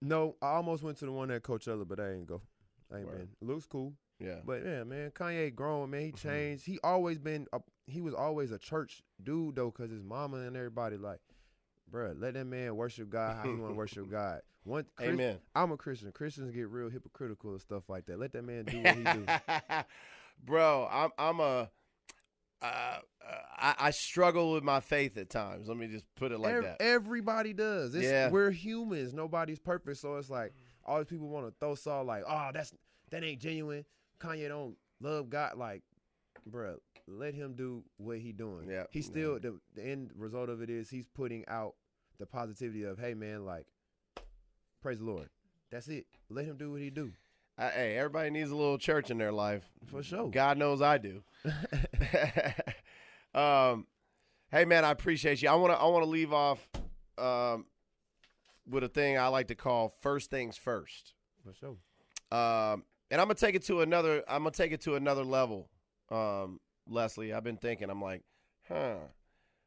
No, 0.01 0.35
I 0.41 0.53
almost 0.53 0.83
went 0.83 0.97
to 0.99 1.05
the 1.05 1.11
one 1.11 1.29
at 1.31 1.43
Coachella, 1.43 1.87
but 1.87 1.99
I 1.99 2.13
ain't 2.13 2.25
go. 2.27 2.41
I 2.93 2.97
ain't 2.97 3.05
Word. 3.07 3.17
been. 3.17 3.29
It 3.41 3.45
looks 3.51 3.65
cool, 3.65 3.93
Yeah. 4.19 4.39
but 4.45 4.63
yeah, 4.65 4.83
man, 4.83 5.11
Kanye 5.11 5.53
grown, 5.53 5.89
man. 5.91 6.01
He 6.01 6.11
Mhm. 6.11 6.17
changed. 6.17 6.65
He 6.65 6.79
always 6.83 7.17
been. 7.19 7.47
A, 7.53 7.59
he 7.87 8.01
was 8.01 8.13
always 8.13 8.51
a 8.51 8.57
church 8.57 9.03
dude 9.23 9.55
though, 9.55 9.71
cause 9.71 9.89
his 9.91 10.03
mama 10.03 10.37
and 10.37 10.55
everybody 10.57 10.97
like, 10.97 11.19
bro, 11.91 12.13
let 12.17 12.33
that 12.35 12.45
man 12.45 12.75
worship 12.75 13.09
God 13.09 13.35
how 13.37 13.43
he 13.43 13.55
want 13.55 13.73
to 13.73 13.77
worship 13.77 14.09
God. 14.11 14.41
One, 14.63 14.85
Chris- 14.95 15.09
Amen. 15.09 15.39
I'm 15.55 15.71
a 15.71 15.77
Christian. 15.77 16.11
Christians 16.11 16.51
get 16.51 16.69
real 16.69 16.89
hypocritical 16.89 17.51
and 17.51 17.61
stuff 17.61 17.89
like 17.89 18.05
that. 18.05 18.19
Let 18.19 18.33
that 18.33 18.43
man 18.43 18.65
do 18.65 18.81
what 18.81 18.95
he 18.95 19.03
do. 19.03 19.25
Bro, 20.45 20.87
I'm 20.91 21.09
I'm 21.17 21.39
a 21.39 21.69
uh, 22.61 22.65
uh, 22.65 22.99
I, 23.57 23.75
I 23.79 23.91
struggle 23.91 24.53
with 24.53 24.63
my 24.63 24.79
faith 24.79 25.17
at 25.17 25.29
times. 25.29 25.67
Let 25.67 25.77
me 25.77 25.87
just 25.87 26.05
put 26.15 26.31
it 26.31 26.39
like 26.39 26.53
Ev- 26.53 26.63
that. 26.63 26.81
Everybody 26.81 27.53
does. 27.53 27.95
It's, 27.95 28.05
Yeah. 28.05 28.29
We're 28.29 28.51
humans. 28.51 29.13
Nobody's 29.13 29.59
perfect. 29.59 29.97
So 29.97 30.17
it's 30.17 30.29
like 30.29 30.53
all 30.85 30.97
these 30.99 31.07
people 31.07 31.27
want 31.29 31.47
to 31.47 31.53
throw 31.59 31.75
salt 31.75 32.05
like, 32.07 32.23
oh, 32.27 32.49
that's 32.53 32.71
that 33.09 33.23
ain't 33.23 33.41
genuine. 33.41 33.83
Kanye 34.19 34.47
don't 34.47 34.75
love 34.99 35.29
God. 35.29 35.57
Like, 35.57 35.81
bruh, 36.49 36.77
let 37.07 37.33
him 37.33 37.53
do 37.53 37.83
what 37.97 38.19
he 38.19 38.31
doing. 38.31 38.69
Yeah, 38.69 38.83
He 38.91 39.01
still 39.01 39.39
the, 39.39 39.59
the 39.75 39.83
end 39.83 40.11
result 40.15 40.49
of 40.49 40.61
it 40.61 40.69
is 40.69 40.89
he's 40.89 41.07
putting 41.07 41.45
out 41.47 41.75
the 42.19 42.25
positivity 42.25 42.83
of, 42.83 42.99
hey 42.99 43.13
man, 43.13 43.45
like, 43.45 43.65
praise 44.81 44.99
the 44.99 45.05
Lord. 45.05 45.29
That's 45.71 45.87
it. 45.87 46.05
Let 46.29 46.45
him 46.45 46.57
do 46.57 46.71
what 46.71 46.81
he 46.81 46.89
do. 46.89 47.11
I, 47.57 47.69
hey, 47.69 47.97
everybody 47.97 48.29
needs 48.29 48.51
a 48.51 48.55
little 48.55 48.77
church 48.77 49.09
in 49.09 49.17
their 49.17 49.31
life. 49.31 49.63
For 49.85 50.03
sure. 50.03 50.29
God 50.29 50.57
knows 50.57 50.81
I 50.81 50.97
do. 50.97 51.23
um, 53.33 53.87
hey 54.51 54.65
man, 54.65 54.85
I 54.85 54.91
appreciate 54.91 55.41
you. 55.41 55.49
I 55.49 55.55
want 55.55 55.73
to 55.73 55.79
I 55.79 55.85
want 55.85 56.03
to 56.03 56.09
leave 56.09 56.33
off 56.33 56.67
um, 57.17 57.65
with 58.69 58.83
a 58.83 58.89
thing 58.89 59.17
I 59.17 59.27
like 59.27 59.47
to 59.47 59.55
call 59.55 59.93
first 60.01 60.29
things 60.29 60.57
first. 60.57 61.13
For 61.43 61.53
sure. 61.53 61.77
Um, 62.31 62.83
and 63.09 63.19
I'm 63.19 63.27
gonna 63.27 63.35
take 63.35 63.55
it 63.55 63.63
to 63.65 63.81
another. 63.81 64.23
I'm 64.27 64.43
gonna 64.43 64.51
take 64.51 64.71
it 64.71 64.81
to 64.81 64.95
another 64.95 65.23
level. 65.23 65.69
Um, 66.11 66.59
Leslie, 66.87 67.33
I've 67.33 67.43
been 67.43 67.57
thinking. 67.57 67.89
I'm 67.89 68.01
like, 68.01 68.23
huh. 68.67 68.95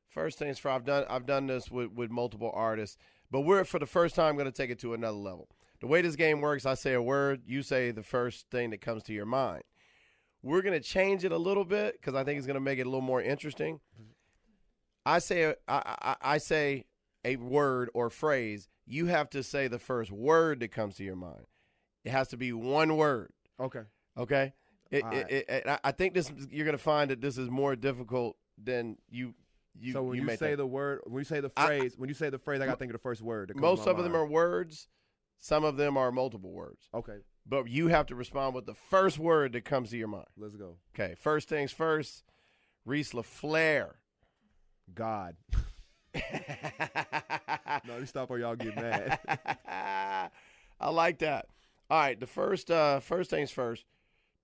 First 0.08 0.38
things 0.38 0.58
first. 0.58 0.72
I've 0.72 0.84
done. 0.84 1.04
I've 1.08 1.26
done 1.26 1.48
this 1.48 1.70
with 1.70 1.90
with 1.90 2.10
multiple 2.10 2.52
artists, 2.54 2.96
but 3.30 3.40
we're 3.40 3.64
for 3.64 3.80
the 3.80 3.86
first 3.86 4.14
time 4.14 4.36
going 4.36 4.46
to 4.46 4.52
take 4.52 4.70
it 4.70 4.78
to 4.80 4.94
another 4.94 5.16
level. 5.16 5.48
The 5.80 5.88
way 5.88 6.02
this 6.02 6.14
game 6.16 6.40
works, 6.40 6.66
I 6.66 6.74
say 6.74 6.92
a 6.92 7.02
word, 7.02 7.42
you 7.46 7.62
say 7.62 7.90
the 7.90 8.02
first 8.02 8.46
thing 8.50 8.70
that 8.70 8.80
comes 8.80 9.02
to 9.04 9.12
your 9.12 9.26
mind. 9.26 9.64
We're 10.42 10.62
going 10.62 10.80
to 10.80 10.86
change 10.86 11.24
it 11.24 11.32
a 11.32 11.38
little 11.38 11.64
bit 11.64 11.94
because 11.94 12.14
I 12.14 12.22
think 12.22 12.38
it's 12.38 12.46
going 12.46 12.54
to 12.54 12.60
make 12.60 12.78
it 12.78 12.82
a 12.82 12.90
little 12.90 13.00
more 13.00 13.20
interesting. 13.20 13.80
I 15.04 15.18
say 15.18 15.54
I, 15.66 15.96
I, 16.00 16.16
I 16.22 16.38
say 16.38 16.84
a 17.24 17.36
word 17.36 17.90
or 17.92 18.08
phrase. 18.08 18.68
You 18.86 19.06
have 19.06 19.30
to 19.30 19.42
say 19.42 19.66
the 19.66 19.78
first 19.78 20.12
word 20.12 20.60
that 20.60 20.68
comes 20.68 20.96
to 20.96 21.04
your 21.04 21.16
mind. 21.16 21.46
It 22.04 22.12
has 22.12 22.28
to 22.28 22.36
be 22.36 22.52
one 22.52 22.96
word. 22.96 23.32
Okay. 23.58 23.82
Okay. 24.16 24.52
It, 24.94 25.04
right. 25.04 25.30
it, 25.30 25.44
it- 25.48 25.66
I- 25.68 25.80
I 25.84 25.92
think 25.92 26.14
this 26.14 26.30
you're 26.50 26.66
gonna 26.66 26.78
find 26.78 27.10
that 27.10 27.20
this 27.20 27.38
is 27.38 27.50
more 27.50 27.74
difficult 27.76 28.36
than 28.62 28.96
you 29.10 29.34
you. 29.78 29.92
so 29.92 30.02
when 30.02 30.16
you, 30.16 30.22
may 30.22 30.36
say 30.36 30.46
think. 30.48 30.58
the 30.58 30.66
word, 30.66 31.00
when 31.04 31.20
you 31.20 31.24
say 31.24 31.40
the 31.40 31.50
I- 31.56 31.66
phrase, 31.66 31.94
when 31.96 32.08
you 32.08 32.14
say 32.14 32.30
the 32.30 32.38
phrase, 32.38 32.60
I 32.60 32.66
got 32.66 32.72
to 32.72 32.78
think 32.78 32.90
of 32.90 32.94
the 32.94 33.02
first 33.02 33.22
word. 33.22 33.52
most 33.56 33.86
of 33.86 33.96
my 33.96 34.02
them 34.02 34.14
are 34.16 34.26
words, 34.26 34.86
some 35.40 35.64
of 35.64 35.76
them 35.76 35.96
are 35.96 36.12
multiple 36.12 36.52
words, 36.52 36.88
Okay, 36.94 37.18
but 37.46 37.68
you 37.68 37.88
have 37.88 38.06
to 38.06 38.14
respond 38.14 38.54
with 38.54 38.66
the 38.66 38.74
first 38.74 39.18
word 39.18 39.52
that 39.54 39.64
comes 39.64 39.90
to 39.90 39.96
your 39.96 40.08
mind. 40.08 40.26
let's 40.36 40.54
go. 40.56 40.76
Okay. 40.94 41.14
First 41.18 41.48
things 41.48 41.72
first. 41.72 42.22
Reese 42.86 43.12
LaFleur. 43.12 43.92
God. 44.94 45.36
No, 47.86 47.98
you 47.98 48.06
stop 48.06 48.30
or 48.30 48.38
y'all 48.38 48.54
get 48.56 48.76
mad. 48.76 49.18
I 50.80 50.90
like 50.90 51.18
that. 51.18 51.46
All 51.90 51.98
right. 51.98 52.18
The 52.18 52.26
first 52.26 52.70
uh, 52.70 53.00
first 53.00 53.30
things 53.30 53.50
first. 53.50 53.84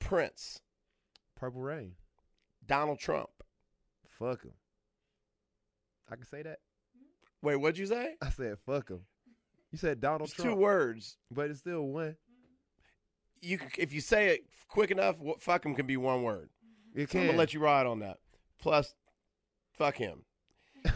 Prince. 0.00 0.60
Purple 1.36 1.60
Rain. 1.60 1.92
Donald 2.66 2.98
Trump. 2.98 3.30
Fuck 4.18 4.42
him. 4.42 4.52
I 6.10 6.16
can 6.16 6.24
say 6.26 6.42
that. 6.42 6.58
Wait, 7.42 7.56
what'd 7.56 7.78
you 7.78 7.86
say? 7.86 8.14
I 8.20 8.28
said 8.30 8.56
fuck 8.66 8.90
him. 8.90 9.00
You 9.70 9.78
said 9.78 10.00
Donald 10.00 10.30
Trump. 10.32 10.50
Two 10.50 10.56
words. 10.56 11.16
but 11.30 11.50
it's 11.50 11.60
still 11.60 11.82
one. 11.86 12.16
you 13.40 13.58
if 13.78 13.92
you 13.92 14.00
say 14.00 14.28
it 14.28 14.40
quick 14.68 14.90
enough, 14.90 15.16
fuck 15.38 15.64
him 15.64 15.74
can 15.74 15.86
be 15.86 15.96
one 15.96 16.22
word. 16.22 16.50
It 16.94 17.02
I'm 17.02 17.06
can. 17.06 17.26
gonna 17.26 17.38
let 17.38 17.54
you 17.54 17.60
ride 17.60 17.86
on 17.86 18.00
that. 18.00 18.18
Plus, 18.60 18.94
fuck 19.78 19.96
him. 19.96 20.24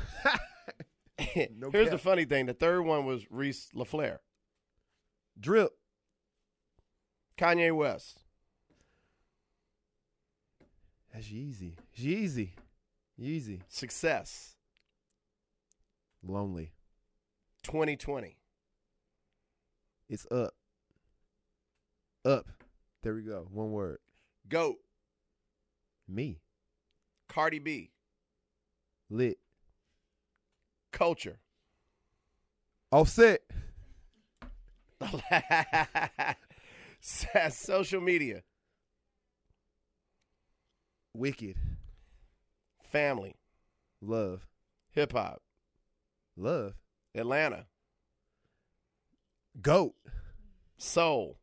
No 1.56 1.70
Here's 1.70 1.90
the 1.90 1.98
funny 1.98 2.24
thing: 2.24 2.46
the 2.46 2.54
third 2.54 2.82
one 2.82 3.06
was 3.06 3.24
Reese 3.30 3.68
LaFleur, 3.74 4.18
Drip. 5.38 5.70
Kanye 7.38 7.74
West, 7.74 8.23
That's 11.14 11.28
Yeezy. 11.28 11.74
Yeezy. 11.96 12.50
Yeezy. 13.20 13.60
Success, 13.68 14.56
Lonely. 16.26 16.72
2020, 17.62 18.36
It's 20.08 20.26
up. 20.30 20.54
Up. 22.24 22.48
There 23.02 23.14
we 23.14 23.22
go. 23.22 23.46
One 23.52 23.70
word. 23.70 23.98
Goat, 24.48 24.76
Me. 26.08 26.40
Cardi 27.28 27.60
B, 27.60 27.90
Lit. 29.08 29.38
Culture, 30.90 31.38
Offset. 32.90 33.40
social 37.00 38.00
media, 38.00 38.42
Wicked. 41.14 41.56
family, 42.90 43.34
Love. 44.00 44.46
hip 44.90 45.12
hop, 45.12 45.42
Love. 46.36 46.74
Atlanta, 47.14 47.66
Goat. 49.60 49.94
soul, 50.78 51.38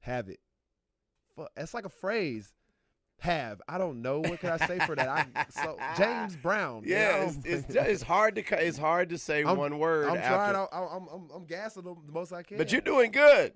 Have 0.00 0.28
it. 0.28 0.40
Fuck, 1.36 1.50
That's 1.56 1.72
like 1.74 1.84
a 1.86 1.88
phrase. 1.90 2.52
Have. 3.20 3.60
I 3.68 3.78
don't 3.78 4.00
know. 4.00 4.20
What 4.20 4.38
can 4.38 4.50
I 4.50 4.64
say 4.64 4.78
for 4.78 4.94
that? 4.94 5.08
I, 5.08 5.46
so 5.50 5.76
James 5.96 6.36
Brown. 6.36 6.82
Yeah, 6.86 7.24
it's, 7.28 7.38
it's 7.44 7.74
it's 7.74 8.02
hard 8.02 8.36
to 8.36 8.64
it's 8.64 8.78
hard 8.78 9.08
to 9.08 9.18
say 9.18 9.42
I'm- 9.42 9.56
one 9.56 9.78
word. 9.78 10.08
I'm 10.08 10.16
after. 10.18 10.28
trying. 10.52 10.66
I'm, 10.72 10.88
I'm, 11.02 11.08
I'm, 11.12 11.28
I'm 11.34 11.44
gassing 11.46 11.82
them 11.82 11.96
the 12.06 12.12
most 12.12 12.32
I 12.32 12.42
can. 12.44 12.58
But 12.58 12.70
you're 12.70 12.80
doing 12.80 13.10
good 13.10 13.54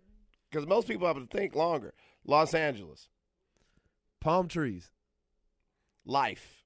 because 0.51 0.67
most 0.67 0.89
people 0.89 1.07
have 1.07 1.17
to 1.17 1.27
think 1.27 1.55
longer. 1.55 1.95
Los 2.27 2.55
Angeles, 2.55 3.09
palm 4.23 4.49
trees. 4.49 4.91
life, 6.05 6.63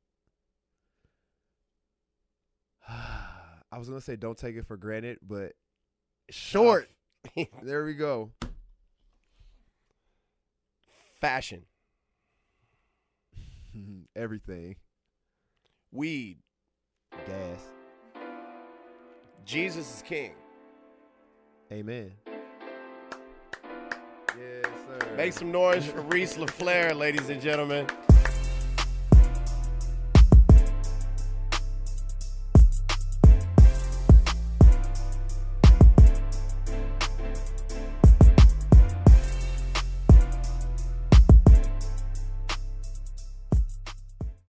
I 2.89 3.79
was 3.79 3.89
gonna 3.89 4.01
say 4.01 4.17
don't 4.17 4.37
take 4.39 4.57
it 4.57 4.67
for 4.67 4.77
granted, 4.77 5.19
but 5.27 5.53
short. 6.31 6.89
there 7.63 7.85
we 7.85 7.95
go. 7.95 8.31
fashion, 11.21 11.63
Everything. 14.17 14.77
weed, 15.91 16.39
Gas. 17.27 17.61
Jesus 19.45 19.97
is 19.97 20.03
king. 20.03 20.35
Amen. 21.73 22.13
Yes, 24.39 24.67
sir. 24.87 25.17
Make 25.17 25.33
some 25.33 25.51
noise 25.51 25.85
for 25.87 26.01
Reese 26.03 26.37
LaFleur, 26.37 26.95
ladies 26.97 27.29
and 27.29 27.41
gentlemen. 27.41 27.87